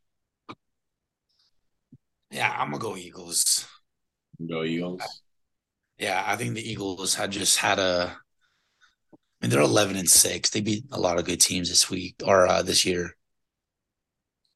Yeah, 2.31 2.55
I'm 2.57 2.71
gonna 2.71 2.83
go 2.83 2.97
Eagles. 2.97 3.69
Go 4.47 4.65
Eagles. 4.65 5.03
Yeah, 5.99 6.23
I 6.27 6.37
think 6.37 6.55
the 6.55 6.71
Eagles 6.71 7.15
had 7.15 7.31
just 7.31 7.59
had 7.59 7.79
a. 7.79 8.17
I 9.13 9.17
mean, 9.41 9.51
they're 9.51 9.61
11 9.61 9.97
and 9.97 10.09
six. 10.09 10.51
They 10.51 10.61
beat 10.61 10.85
a 10.93 11.01
lot 11.01 11.19
of 11.19 11.25
good 11.25 11.41
teams 11.41 11.69
this 11.69 11.91
week 11.91 12.17
or 12.25 12.47
uh, 12.47 12.63
this 12.63 12.85
year. 12.85 13.17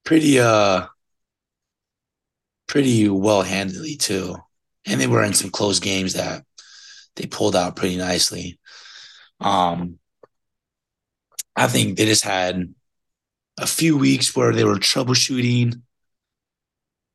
Pretty 0.05 0.38
uh, 0.40 0.87
pretty 2.66 3.09
well 3.09 3.43
handedly 3.43 3.97
too, 3.97 4.37
and 4.87 5.01
they 5.01 5.07
were 5.07 5.25
in 5.25 5.35
some 5.35 5.51
close 5.51 5.81
games 5.81 6.14
that 6.14 6.45
they 7.16 7.27
pulled 7.27 7.57
out 7.57 7.77
pretty 7.77 7.97
nicely. 7.97 8.60
Um, 9.40 9.98
I 11.57 11.66
think 11.66 11.96
they 11.96 12.07
just 12.07 12.24
had 12.24 12.74
a 13.59 13.66
few 13.66 13.96
weeks 13.96 14.35
where 14.35 14.53
they 14.53 14.64
were 14.64 14.76
troubleshooting. 14.76 15.83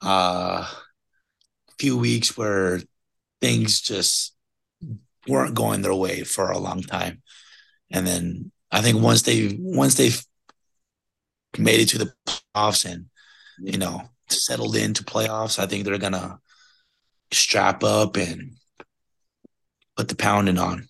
Uh, 0.04 0.68
a 1.70 1.72
few 1.80 1.98
weeks 1.98 2.38
where 2.38 2.82
things 3.42 3.82
just 3.82 4.36
weren't 5.28 5.56
going 5.56 5.82
their 5.82 5.96
way 5.96 6.24
for 6.24 6.52
a 6.52 6.60
long 6.60 6.82
time. 6.82 7.22
And 7.92 8.06
then 8.06 8.52
I 8.72 8.82
think 8.82 9.02
once 9.02 9.24
they 9.24 9.58
once 9.60 9.96
they've 9.96 10.24
made 11.58 11.80
it 11.80 11.90
to 11.90 11.98
the 11.98 12.14
playoffs 12.28 12.86
and 12.86 13.06
you 13.60 13.78
know 13.78 14.04
settled 14.30 14.76
into 14.76 15.04
playoffs, 15.04 15.60
I 15.60 15.66
think 15.66 15.86
they're 15.86 15.98
gonna 15.98 16.40
strap 17.32 17.84
up 17.84 18.18
and 18.18 18.56
put 19.96 20.08
the 20.08 20.16
pounding 20.16 20.58
on. 20.58 20.88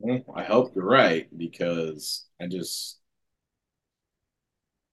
Well, 0.00 0.24
I 0.34 0.44
hope 0.44 0.74
you're 0.74 0.84
right 0.84 1.28
because 1.36 2.26
I 2.40 2.46
just 2.46 2.98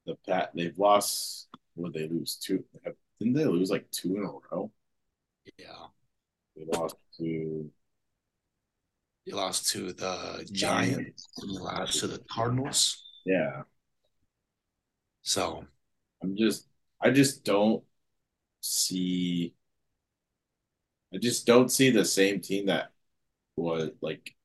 the 0.06 0.16
pat 0.28 0.52
they've 0.54 0.78
lost. 0.78 1.48
Would 1.76 1.94
they 1.94 2.08
lose 2.08 2.36
two? 2.36 2.64
Didn't 3.20 3.34
they 3.36 3.46
lose 3.46 3.70
like 3.72 3.90
two 3.92 4.18
in 4.18 4.24
a 4.24 4.32
row? 4.56 4.72
Yeah. 5.58 5.88
They 6.56 6.66
lost 6.66 6.96
to 7.20 7.72
You 9.26 9.36
lost 9.36 9.70
to 9.72 9.94
the 9.94 10.48
Giants 10.52 11.30
and 11.42 11.52
you 11.52 11.60
lost 11.60 12.00
to 12.00 12.08
the 12.08 12.20
Cardinals. 12.32 13.04
yeah. 13.26 13.64
So 15.22 15.66
I'm 16.24 16.36
just 16.38 16.68
I 17.02 17.12
just 17.12 17.44
don't 17.44 17.84
see 18.62 19.54
I 21.14 21.18
just 21.18 21.46
don't 21.46 21.70
see 21.72 21.90
the 21.90 22.06
same 22.06 22.40
team 22.42 22.68
that 22.68 22.92
was 23.58 23.92
like 24.02 24.36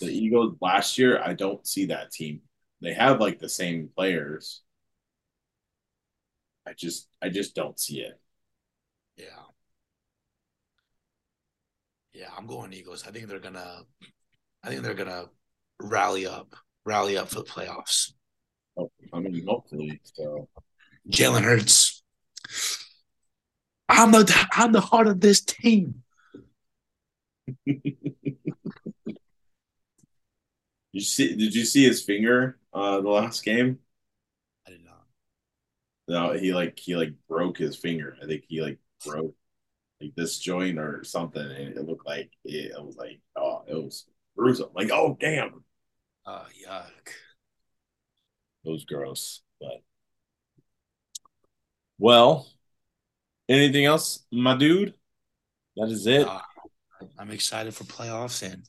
the 0.00 0.12
Eagles 0.12 0.56
last 0.60 0.98
year. 0.98 1.20
I 1.22 1.34
don't 1.34 1.66
see 1.66 1.86
that 1.86 2.10
team. 2.10 2.40
They 2.80 2.94
have 2.94 3.20
like 3.20 3.38
the 3.38 3.48
same 3.48 3.90
players. 3.94 4.62
I 6.66 6.72
just 6.72 7.08
I 7.22 7.28
just 7.28 7.54
don't 7.54 7.78
see 7.78 8.00
it. 8.00 8.18
yeah. 9.16 9.26
Yeah, 12.12 12.28
I'm 12.36 12.46
going 12.46 12.72
Eagles. 12.72 13.04
I 13.06 13.12
think 13.12 13.28
they're 13.28 13.38
gonna 13.38 13.82
I 14.62 14.68
think 14.68 14.82
they're 14.82 14.94
gonna 14.94 15.26
rally 15.80 16.26
up, 16.26 16.54
rally 16.84 17.16
up 17.16 17.28
for 17.28 17.36
the 17.36 17.44
playoffs. 17.44 18.12
Oh, 18.76 18.90
I 19.12 19.20
mean, 19.20 19.44
hopefully. 19.46 20.00
So 20.04 20.48
Jalen 21.08 21.42
Hurts. 21.42 22.02
I'm 23.88 24.12
the 24.12 24.48
I'm 24.52 24.72
the 24.72 24.80
heart 24.80 25.08
of 25.08 25.20
this 25.20 25.40
team. 25.40 26.02
you 30.92 31.00
see 31.00 31.36
did 31.36 31.54
you 31.54 31.64
see 31.64 31.84
his 31.84 32.02
finger 32.02 32.58
uh 32.72 33.00
the 33.00 33.08
last 33.08 33.44
game? 33.44 33.78
I 34.66 34.70
did 34.70 34.84
not. 34.84 35.06
No, 36.08 36.32
he 36.32 36.52
like 36.52 36.78
he 36.78 36.96
like 36.96 37.14
broke 37.28 37.58
his 37.58 37.76
finger. 37.76 38.16
I 38.22 38.26
think 38.26 38.44
he 38.48 38.60
like 38.62 38.78
broke 39.04 39.34
like 40.00 40.14
this 40.16 40.38
joint 40.38 40.78
or 40.78 41.04
something, 41.04 41.42
and 41.42 41.76
it 41.76 41.86
looked 41.86 42.06
like 42.06 42.32
it, 42.44 42.72
it 42.76 42.84
was 42.84 42.96
like 42.96 43.20
oh, 43.36 43.64
it 43.68 43.74
was 43.74 44.06
gruesome. 44.36 44.70
Like 44.74 44.90
oh 44.92 45.16
damn, 45.20 45.64
Oh 46.24 46.46
yuck. 46.66 47.12
it 48.64 48.70
was 48.70 48.84
gross. 48.84 49.42
But 49.60 49.82
well, 51.98 52.48
anything 53.48 53.84
else, 53.84 54.24
my 54.32 54.56
dude? 54.56 54.94
That 55.76 55.90
is 55.90 56.06
it. 56.06 56.26
Uh, 56.26 56.40
I'm 57.18 57.30
excited 57.30 57.74
for 57.74 57.84
playoffs 57.84 58.42
and 58.42 58.68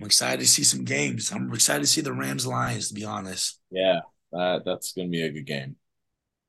I'm 0.00 0.06
excited 0.06 0.40
to 0.40 0.46
see 0.48 0.64
some 0.64 0.84
games. 0.84 1.30
I'm 1.30 1.52
excited 1.52 1.82
to 1.82 1.86
see 1.86 2.00
the 2.00 2.12
Rams 2.12 2.46
Lions, 2.46 2.88
to 2.88 2.94
be 2.94 3.04
honest. 3.04 3.60
Yeah, 3.70 4.00
that 4.32 4.62
that's 4.64 4.92
gonna 4.92 5.08
be 5.08 5.22
a 5.22 5.30
good 5.30 5.46
game. 5.46 5.76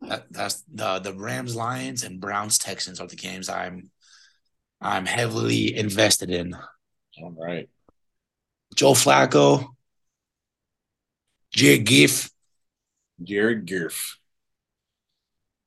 That, 0.01 0.31
that's 0.31 0.63
the 0.73 0.99
the 0.99 1.13
Rams 1.13 1.55
Lions 1.55 2.03
and 2.03 2.21
Browns 2.21 2.57
Texans 2.57 2.99
are 3.01 3.07
the 3.07 3.15
games 3.15 3.49
I'm 3.49 3.91
I'm 4.79 5.05
heavily 5.05 5.75
invested 5.77 6.29
in. 6.31 6.55
All 7.21 7.35
right. 7.37 7.69
Joe 8.75 8.93
Flacco, 8.93 9.67
Jared 11.54 11.85
Goff. 11.85 12.29
Jared 13.21 13.69
Goff. 13.69 14.17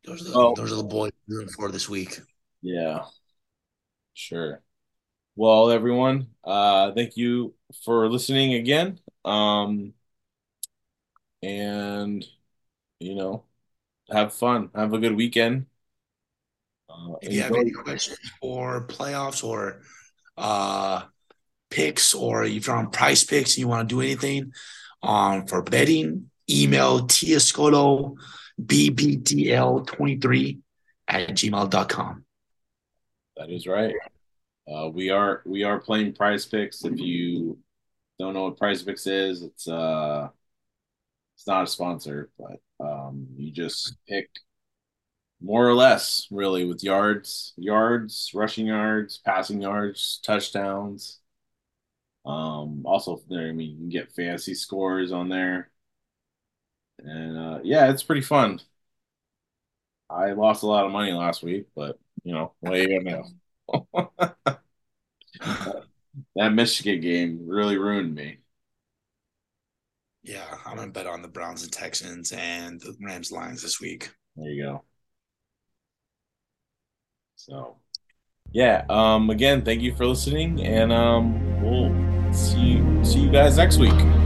Those 0.06 0.22
are 0.22 0.30
the 0.30 0.38
Oh. 0.38 0.54
those 0.56 0.72
are 0.72 0.76
the 0.76 0.84
boys 0.84 1.12
rooting 1.28 1.50
for 1.52 1.70
this 1.70 1.88
week. 1.88 2.18
Yeah, 2.62 3.04
sure. 4.14 4.62
Well, 5.36 5.70
everyone, 5.70 6.28
uh, 6.44 6.92
thank 6.92 7.16
you 7.16 7.54
for 7.84 8.08
listening 8.08 8.54
again. 8.54 9.00
Um, 9.24 9.94
and 11.42 12.24
you 13.00 13.14
know, 13.14 13.44
have 14.10 14.32
fun. 14.34 14.70
Have 14.74 14.92
a 14.94 14.98
good 14.98 15.16
weekend. 15.16 15.66
Uh, 16.88 17.14
If 17.22 17.32
you 17.32 17.42
have 17.42 17.54
any 17.54 17.70
questions 17.72 18.18
for 18.40 18.86
playoffs 18.86 19.42
or 19.44 19.82
uh 20.36 21.02
picks, 21.70 22.14
or 22.14 22.44
if 22.44 22.66
you're 22.66 22.76
on 22.76 22.90
Prize 22.90 23.24
Picks 23.24 23.54
and 23.54 23.58
you 23.60 23.68
want 23.68 23.88
to 23.88 23.94
do 23.94 24.00
anything 24.00 24.52
um 25.02 25.46
for 25.46 25.62
betting, 25.62 26.30
email 26.48 27.06
tiascolo 27.06 28.16
bbdl23 28.60 30.58
at 31.08 31.28
gmail.com. 31.30 32.24
That 33.36 33.50
is 33.50 33.66
right. 33.66 33.94
Uh, 34.70 34.88
we 34.88 35.10
are 35.10 35.42
we 35.44 35.62
are 35.62 35.78
playing 35.78 36.14
Prize 36.14 36.46
Picks. 36.46 36.84
If 36.84 36.98
you 36.98 37.58
don't 38.18 38.34
know 38.34 38.44
what 38.44 38.58
Prize 38.58 38.82
Picks 38.82 39.06
is, 39.06 39.42
it's 39.42 39.68
uh 39.68 40.30
it's 41.36 41.46
not 41.46 41.64
a 41.64 41.66
sponsor, 41.66 42.30
but 42.38 42.60
um 42.84 43.26
you 43.36 43.50
just 43.50 43.96
pick 44.08 44.28
more 45.40 45.66
or 45.68 45.74
less 45.74 46.26
really 46.30 46.64
with 46.64 46.82
yards, 46.82 47.52
yards, 47.56 48.30
rushing 48.34 48.66
yards, 48.66 49.18
passing 49.18 49.60
yards, 49.62 50.20
touchdowns. 50.24 51.20
Um, 52.26 52.86
also 52.86 53.20
there, 53.28 53.48
I 53.48 53.52
mean, 53.52 53.70
you 53.72 53.76
can 53.76 53.88
get 53.90 54.12
fantasy 54.14 54.54
scores 54.54 55.12
on 55.12 55.28
there, 55.28 55.70
and 56.98 57.36
uh, 57.38 57.60
yeah, 57.62 57.90
it's 57.90 58.02
pretty 58.02 58.22
fun. 58.22 58.60
I 60.10 60.32
lost 60.32 60.62
a 60.62 60.66
lot 60.66 60.84
of 60.86 60.92
money 60.92 61.12
last 61.12 61.42
week, 61.42 61.66
but 61.74 61.98
you 62.22 62.32
know, 62.34 62.52
what 62.60 62.74
are 62.74 62.78
you 62.78 63.00
know? 63.02 63.24
That 66.36 66.52
Michigan 66.52 67.00
game 67.00 67.40
really 67.46 67.78
ruined 67.78 68.14
me. 68.14 68.38
Yeah, 70.22 70.44
I'm 70.64 70.76
gonna 70.76 70.90
bet 70.90 71.06
on 71.06 71.22
the 71.22 71.28
Browns 71.28 71.62
and 71.62 71.72
Texans 71.72 72.32
and 72.32 72.80
the 72.80 72.96
Rams 73.00 73.30
Lions 73.30 73.62
this 73.62 73.80
week. 73.80 74.10
There 74.36 74.50
you 74.50 74.64
go. 74.64 74.84
So, 77.36 77.76
yeah. 78.52 78.84
Um. 78.88 79.30
Again, 79.30 79.62
thank 79.64 79.82
you 79.82 79.94
for 79.94 80.06
listening, 80.06 80.64
and 80.64 80.92
um, 80.92 81.62
we'll 81.62 82.32
see 82.32 82.58
you 82.58 83.04
see 83.04 83.20
you 83.20 83.30
guys 83.30 83.56
next 83.56 83.78
week. 83.78 84.23